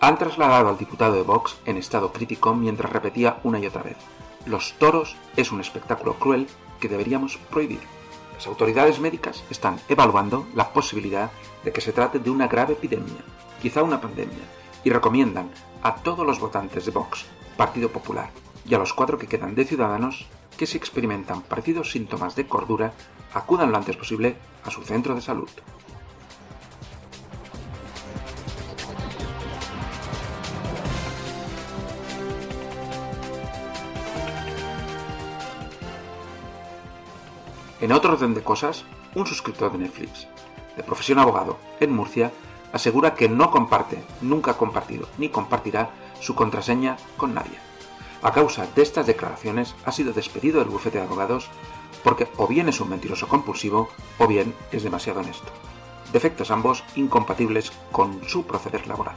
Han 0.00 0.16
trasladado 0.16 0.70
al 0.70 0.78
diputado 0.78 1.14
de 1.14 1.22
Vox 1.22 1.58
en 1.66 1.76
estado 1.76 2.10
crítico 2.10 2.54
mientras 2.54 2.90
repetía 2.90 3.38
una 3.44 3.58
y 3.58 3.66
otra 3.66 3.82
vez, 3.82 3.98
los 4.46 4.72
toros 4.78 5.14
es 5.36 5.52
un 5.52 5.60
espectáculo 5.60 6.14
cruel 6.14 6.46
que 6.80 6.88
deberíamos 6.88 7.36
prohibir. 7.36 7.80
Las 8.34 8.46
autoridades 8.46 8.98
médicas 8.98 9.44
están 9.50 9.78
evaluando 9.90 10.46
la 10.54 10.72
posibilidad 10.72 11.30
de 11.62 11.72
que 11.72 11.82
se 11.82 11.92
trate 11.92 12.18
de 12.18 12.30
una 12.30 12.48
grave 12.48 12.72
epidemia, 12.72 13.20
quizá 13.60 13.82
una 13.82 14.00
pandemia, 14.00 14.38
y 14.84 14.88
recomiendan 14.88 15.50
a 15.82 15.96
todos 15.96 16.26
los 16.26 16.40
votantes 16.40 16.86
de 16.86 16.92
Vox, 16.92 17.26
Partido 17.58 17.90
Popular, 17.90 18.30
y 18.70 18.74
a 18.74 18.78
los 18.78 18.94
cuatro 18.94 19.18
que 19.18 19.26
quedan 19.26 19.56
de 19.56 19.64
ciudadanos 19.64 20.26
que 20.56 20.64
si 20.64 20.76
experimentan 20.76 21.42
parecidos 21.42 21.90
síntomas 21.90 22.36
de 22.36 22.46
cordura 22.46 22.92
acudan 23.34 23.72
lo 23.72 23.76
antes 23.76 23.96
posible 23.96 24.36
a 24.64 24.70
su 24.70 24.82
centro 24.82 25.16
de 25.16 25.20
salud. 25.20 25.48
En 37.80 37.92
otro 37.92 38.12
orden 38.12 38.34
de 38.34 38.42
cosas, 38.42 38.84
un 39.16 39.26
suscriptor 39.26 39.72
de 39.72 39.78
Netflix, 39.78 40.28
de 40.76 40.84
profesión 40.84 41.18
abogado 41.18 41.58
en 41.80 41.92
Murcia, 41.92 42.30
asegura 42.72 43.14
que 43.14 43.28
no 43.28 43.50
comparte, 43.50 44.04
nunca 44.20 44.52
ha 44.52 44.58
compartido 44.58 45.08
ni 45.18 45.28
compartirá 45.28 45.90
su 46.20 46.36
contraseña 46.36 46.96
con 47.16 47.34
nadie. 47.34 47.69
A 48.22 48.32
causa 48.32 48.66
de 48.76 48.82
estas 48.82 49.06
declaraciones 49.06 49.74
ha 49.86 49.92
sido 49.92 50.12
despedido 50.12 50.60
del 50.60 50.68
bufete 50.68 50.98
de 50.98 51.04
abogados 51.04 51.48
porque 52.04 52.28
o 52.36 52.46
bien 52.46 52.68
es 52.68 52.78
un 52.80 52.90
mentiroso 52.90 53.28
compulsivo 53.28 53.88
o 54.18 54.26
bien 54.26 54.54
es 54.72 54.82
demasiado 54.82 55.20
honesto. 55.20 55.50
Defectos 56.12 56.50
ambos 56.50 56.84
incompatibles 56.96 57.72
con 57.90 58.22
su 58.28 58.44
proceder 58.46 58.86
laboral. 58.86 59.16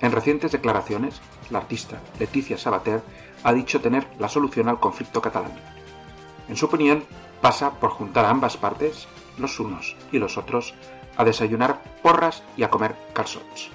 En 0.00 0.12
recientes 0.12 0.52
declaraciones, 0.52 1.20
la 1.50 1.58
artista 1.58 2.00
Leticia 2.20 2.58
Sabater 2.58 3.02
ha 3.42 3.52
dicho 3.52 3.80
tener 3.80 4.06
la 4.20 4.28
solución 4.28 4.68
al 4.68 4.78
conflicto 4.78 5.20
catalán 5.20 5.73
en 6.48 6.56
su 6.56 6.66
opinión, 6.66 7.04
pasa 7.40 7.72
por 7.80 7.90
juntar 7.90 8.24
a 8.24 8.30
ambas 8.30 8.56
partes, 8.56 9.06
los 9.38 9.58
unos 9.60 9.96
y 10.12 10.18
los 10.18 10.38
otros, 10.38 10.74
a 11.16 11.24
desayunar 11.24 11.82
porras 12.02 12.42
y 12.56 12.62
a 12.62 12.70
comer 12.70 12.96
calzots. 13.12 13.70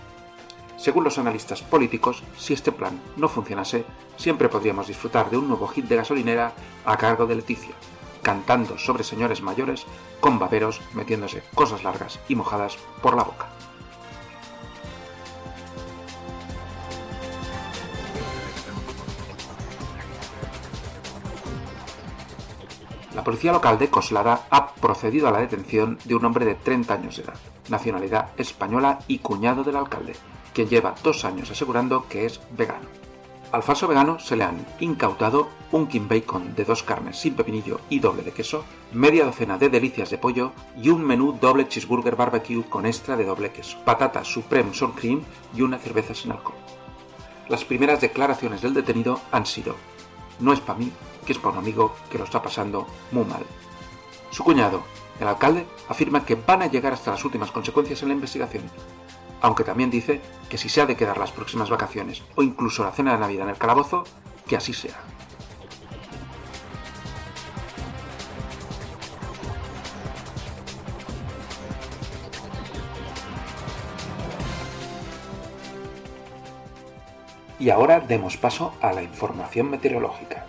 Según 0.78 1.03
los 1.03 1.17
analistas 1.17 1.61
políticos, 1.61 2.24
si 2.38 2.53
este 2.53 2.72
plan 2.72 2.99
no 3.17 3.28
funcionase, 3.28 3.84
siempre 4.15 4.47
podríamos 4.47 4.88
disfrutar 4.88 5.30
de 5.30 5.38
un 5.38 5.47
nuevo 5.47 5.67
hit 5.67 5.86
de 5.86 5.97
gasolinera 5.97 6.53
a 6.86 6.97
cargo 6.97 7.26
de 7.26 7.36
Leticia, 7.36 7.76
cantando 8.24 8.78
sobre 8.78 9.03
señores 9.03 9.41
mayores 9.41 9.86
con 10.22 10.39
baberos 10.39 10.82
metiéndose 10.93 11.43
cosas 11.53 11.84
largas 11.84 12.20
y 12.30 12.36
mojadas 12.36 12.78
por 13.01 13.15
la 13.15 13.24
boca. 13.24 13.59
La 23.16 23.24
policía 23.24 23.51
local 23.51 23.80
de 23.80 23.89
Coslada 23.89 24.45
ha 24.51 24.74
procedido 24.76 25.28
a 25.28 25.32
la 25.32 25.39
detención 25.39 25.97
de 26.05 26.16
un 26.16 26.26
hombre 26.26 26.45
de 26.45 26.55
30 26.55 26.93
años 26.93 27.18
de 27.18 27.24
edad, 27.24 27.39
nacionalidad 27.70 28.30
española 28.38 28.99
y 29.07 29.18
cuñado 29.18 29.64
del 29.64 29.78
alcalde, 29.78 30.14
quien 30.53 30.70
lleva 30.70 30.93
dos 31.03 31.26
años 31.26 31.49
asegurando 31.49 32.07
que 32.07 32.26
es 32.26 32.39
vegano. 32.55 32.88
Al 33.51 33.64
falso 33.64 33.88
vegano 33.88 34.20
se 34.20 34.36
le 34.36 34.43
han 34.43 34.64
incautado 34.80 35.49
un 35.72 35.88
King 35.88 36.07
Bacon 36.07 36.53
de 36.55 36.66
dos 36.66 36.84
carnes 36.84 37.18
sin 37.18 37.34
pepinillo 37.34 37.82
y 37.89 37.99
doble 37.99 38.22
de 38.22 38.32
queso, 38.32 38.64
media 38.93 39.26
docena 39.26 39.57
de 39.57 39.70
delicias 39.70 40.12
de 40.12 40.20
pollo 40.20 40.51
y 40.80 40.89
un 40.89 41.03
menú 41.03 41.36
doble 41.41 41.68
cheeseburger 41.68 42.16
barbecue 42.16 42.64
con 42.70 42.86
extra 42.86 43.18
de 43.18 43.26
doble 43.26 43.51
queso, 43.51 43.80
patata 43.84 44.24
supreme 44.24 44.72
sour 44.72 44.93
cream 44.93 45.24
y 45.55 45.64
una 45.64 45.80
cerveza 45.80 46.14
sin 46.14 46.32
alcohol. 46.32 46.57
Las 47.47 47.66
primeras 47.66 48.01
declaraciones 48.01 48.62
del 48.62 48.76
detenido 48.76 49.20
han 49.32 49.47
sido, 49.47 49.76
no 50.39 50.53
es 50.53 50.59
para 50.59 50.79
mí, 50.79 50.91
que 51.25 51.33
es 51.33 51.39
para 51.39 51.53
un 51.53 51.59
amigo 51.59 51.95
que 52.09 52.17
lo 52.17 52.23
está 52.23 52.41
pasando 52.41 52.87
muy 53.11 53.25
mal. 53.25 53.45
Su 54.31 54.43
cuñado, 54.43 54.83
el 55.19 55.27
alcalde, 55.27 55.67
afirma 55.87 56.25
que 56.25 56.35
van 56.35 56.61
a 56.61 56.67
llegar 56.67 56.93
hasta 56.93 57.11
las 57.11 57.25
últimas 57.25 57.51
consecuencias 57.51 58.01
en 58.01 58.09
la 58.09 58.15
investigación, 58.15 58.63
aunque 59.41 59.63
también 59.63 59.89
dice 59.89 60.21
que 60.49 60.57
si 60.57 60.69
se 60.69 60.81
ha 60.81 60.85
de 60.85 60.95
quedar 60.95 61.17
las 61.17 61.31
próximas 61.31 61.69
vacaciones 61.69 62.23
o 62.35 62.43
incluso 62.43 62.83
la 62.83 62.91
cena 62.91 63.13
de 63.13 63.19
Navidad 63.19 63.43
en 63.43 63.51
el 63.51 63.57
calabozo, 63.57 64.03
que 64.47 64.57
así 64.57 64.73
sea. 64.73 64.99
Y 77.60 77.70
ahora 77.70 77.99
demos 77.99 78.38
paso 78.38 78.74
a 78.82 78.93
la 78.93 79.03
información 79.03 79.70
meteorológica. 79.70 80.45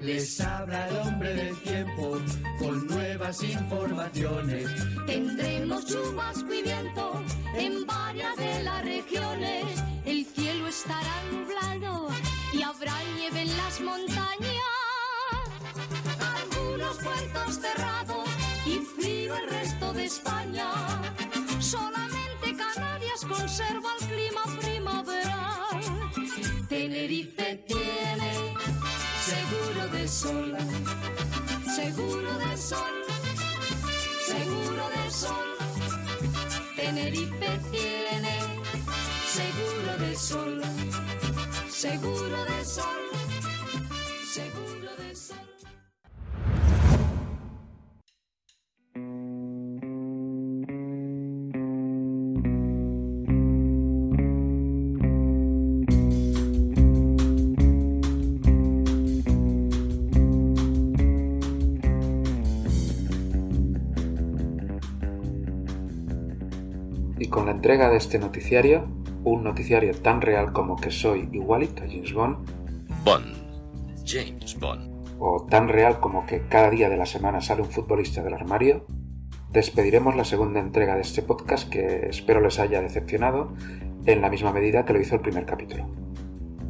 Les 0.00 0.40
habla 0.40 0.88
el 0.88 0.96
hombre 0.96 1.34
del 1.34 1.62
tiempo 1.62 2.18
con 2.58 2.86
nuevas 2.86 3.42
informaciones. 3.42 4.66
Tendremos 5.06 5.86
chubasco 5.86 6.52
y 6.52 6.62
viento 6.62 7.22
en 7.54 7.86
varias 7.86 8.36
de 8.36 8.62
las 8.62 8.84
regiones. 8.84 9.64
El 10.04 10.24
cielo 10.24 10.66
estará 10.66 11.22
nublado 11.30 12.08
y 12.52 12.62
habrá 12.62 12.94
nieve 13.16 13.42
en 13.42 13.56
las 13.56 13.80
montañas. 13.80 14.11
España. 20.12 20.68
Solamente 21.58 22.54
Canarias 22.56 23.24
conserva 23.26 23.90
el 23.98 24.06
clima 24.08 24.42
primaveral. 24.60 25.80
Tenerife 26.68 27.64
tiene 27.66 28.32
seguro 29.30 29.88
de 29.88 30.06
sol, 30.06 30.56
seguro 31.74 32.30
de 32.44 32.56
sol, 32.56 32.94
seguro 34.32 34.84
de 34.96 35.10
sol. 35.10 35.48
Tenerife 36.76 37.50
tiene 37.70 38.34
seguro 39.38 39.90
de 39.98 40.14
sol, 40.14 40.62
seguro 41.70 42.21
con 67.32 67.46
la 67.46 67.52
entrega 67.52 67.88
de 67.88 67.96
este 67.96 68.18
noticiario, 68.18 68.86
un 69.24 69.42
noticiario 69.42 69.94
tan 69.94 70.20
real 70.20 70.52
como 70.52 70.76
que 70.76 70.90
soy 70.90 71.28
igualito 71.32 71.82
a 71.82 71.86
James 71.86 72.12
Bond, 72.12 72.36
Bond. 73.04 73.34
James 74.04 74.56
Bond. 74.60 75.16
o 75.18 75.46
tan 75.48 75.68
real 75.68 75.98
como 75.98 76.26
que 76.26 76.46
cada 76.46 76.70
día 76.70 76.88
de 76.90 76.98
la 76.98 77.06
semana 77.06 77.40
sale 77.40 77.62
un 77.62 77.70
futbolista 77.70 78.22
del 78.22 78.34
armario, 78.34 78.84
despediremos 79.50 80.14
la 80.14 80.24
segunda 80.24 80.60
entrega 80.60 80.94
de 80.94 81.00
este 81.00 81.22
podcast 81.22 81.68
que 81.70 82.06
espero 82.10 82.40
les 82.40 82.58
haya 82.58 82.82
decepcionado 82.82 83.54
en 84.04 84.20
la 84.20 84.28
misma 84.28 84.52
medida 84.52 84.84
que 84.84 84.92
lo 84.92 85.00
hizo 85.00 85.14
el 85.14 85.22
primer 85.22 85.46
capítulo. 85.46 85.88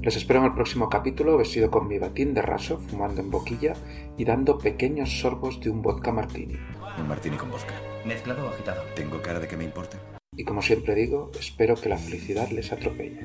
Les 0.01 0.17
espero 0.17 0.41
en 0.41 0.47
el 0.47 0.55
próximo 0.55 0.89
capítulo 0.89 1.37
vestido 1.37 1.71
con 1.71 1.89
mi 1.89 1.99
batín 1.99 2.35
de 2.35 2.43
raso, 2.43 2.79
fumando 2.79 3.21
en 3.21 3.31
boquilla 3.31 3.75
y 4.17 4.25
dando 4.25 4.59
pequeños 4.59 5.21
sorbos 5.21 5.61
de 5.61 5.71
un 5.71 5.83
vodka 5.83 6.13
martini. 6.13 6.57
Un 6.99 7.09
martini 7.09 7.37
con 7.37 7.51
vodka. 7.51 7.75
¿Mezclado 8.05 8.47
o 8.47 8.49
agitado? 8.49 8.83
¿Tengo 8.95 9.21
cara 9.21 9.41
de 9.41 9.49
que 9.49 9.57
me 9.57 9.65
importe? 9.65 9.99
Y 10.35 10.45
como 10.45 10.63
siempre 10.63 10.95
digo, 10.95 11.31
espero 11.39 11.75
que 11.75 11.91
la 11.91 11.99
felicidad 11.99 12.49
les 12.49 12.73
atropelle. 12.73 13.21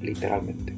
Literalmente. 0.00 0.74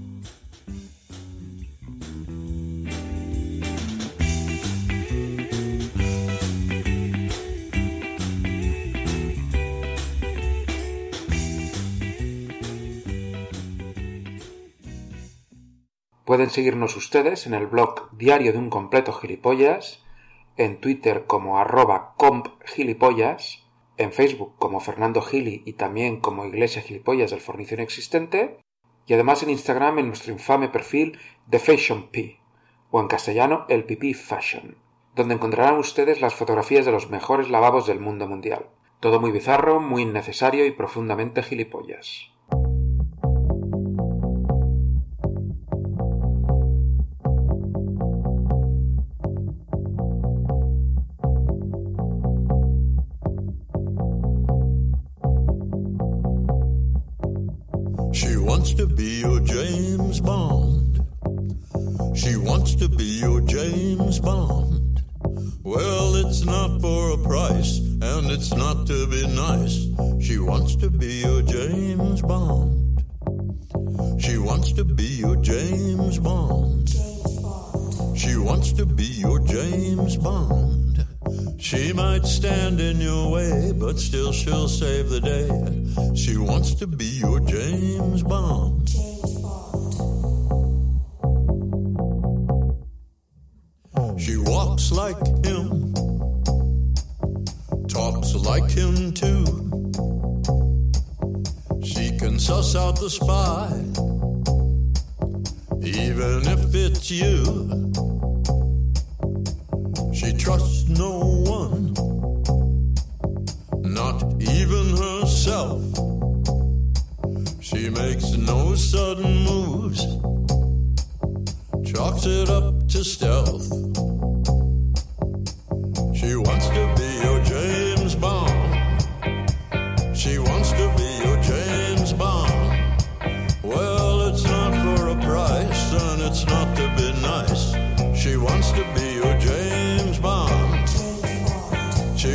Pueden 16.27 16.51
seguirnos 16.51 16.97
ustedes 16.97 17.47
en 17.47 17.55
el 17.55 17.67
blog 17.67 18.11
Diario 18.19 18.53
de 18.53 18.59
un 18.59 18.69
Completo 18.69 19.15
Gilipollas, 19.15 20.03
en 20.59 20.81
Twitter 20.81 21.25
como 21.27 21.59
arroba 21.59 22.15
compgilipollas, 22.19 23.66
en 23.99 24.13
Facebook 24.13 24.55
como 24.59 24.81
Fernando 24.81 25.23
Gili 25.23 25.63
y 25.65 25.75
también 25.75 26.21
como 26.21 26.45
Iglesia 26.45 26.83
Gilipollas 26.83 27.31
del 27.31 27.41
Fornicio 27.41 27.77
Inexistente, 27.77 28.59
y 29.07 29.15
además 29.15 29.43
en 29.43 29.51
Instagram 29.51 29.99
en 29.99 30.09
nuestro 30.09 30.33
infame 30.33 30.69
perfil 30.69 31.19
The 31.49 31.59
Fashion 31.59 32.09
P, 32.11 32.41
o 32.91 33.01
en 33.01 33.09
castellano 33.09 33.67
el 33.69 33.85
Fashion, 34.15 34.77
donde 35.15 35.35
encontrarán 35.35 35.79
ustedes 35.79 36.21
las 36.21 36.35
fotografías 36.35 36.85
de 36.85 36.93
los 36.93 37.11
mejores 37.11 37.49
lavabos 37.49 37.87
del 37.87 38.01
mundo 38.01 38.27
mundial. 38.27 38.67
Todo 39.01 39.21
muy 39.21 39.31
bizarro, 39.31 39.81
muy 39.81 40.03
innecesario 40.03 40.67
y 40.67 40.73
profundamente 40.73 41.43
gilipollas. 41.43 42.36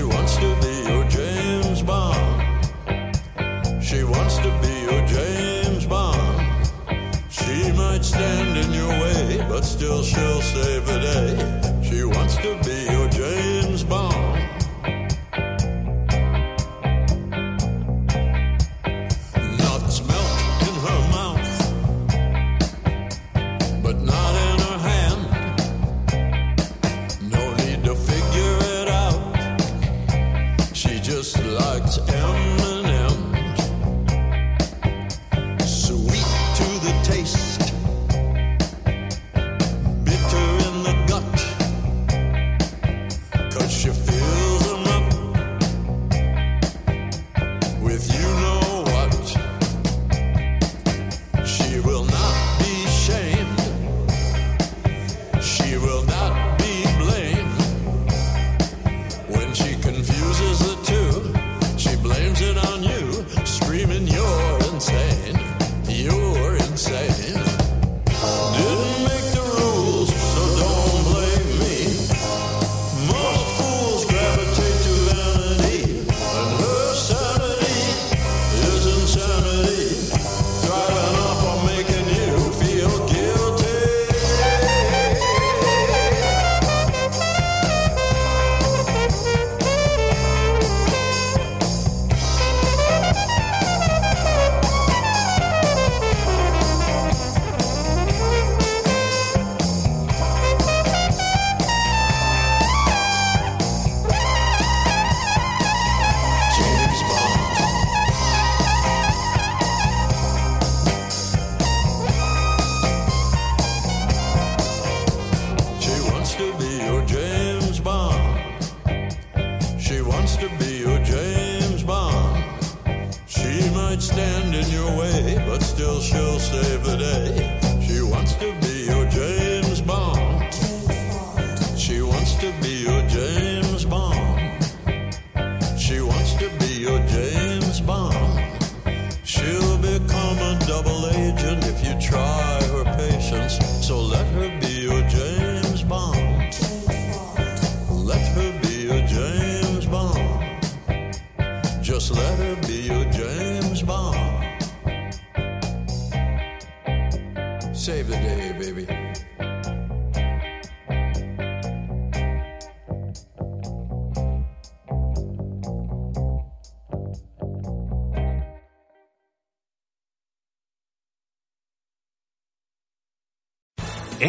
She 0.02 0.08
wants 0.08 0.36
to 0.38 0.56
be 0.62 0.90
your 0.90 1.04
James 1.10 1.84
Bond. 1.84 3.16
She 3.84 4.04
wants 4.04 4.38
to 4.38 4.50
be 4.64 4.74
your 4.90 5.06
James 5.06 5.86
Bond. 5.86 6.68
She 7.30 7.72
might 7.74 8.04
stand 8.04 8.58
in 8.58 8.74
your 8.74 8.90
way, 8.90 9.46
but 9.48 9.62
still 9.62 10.02
she'll. 10.02 10.31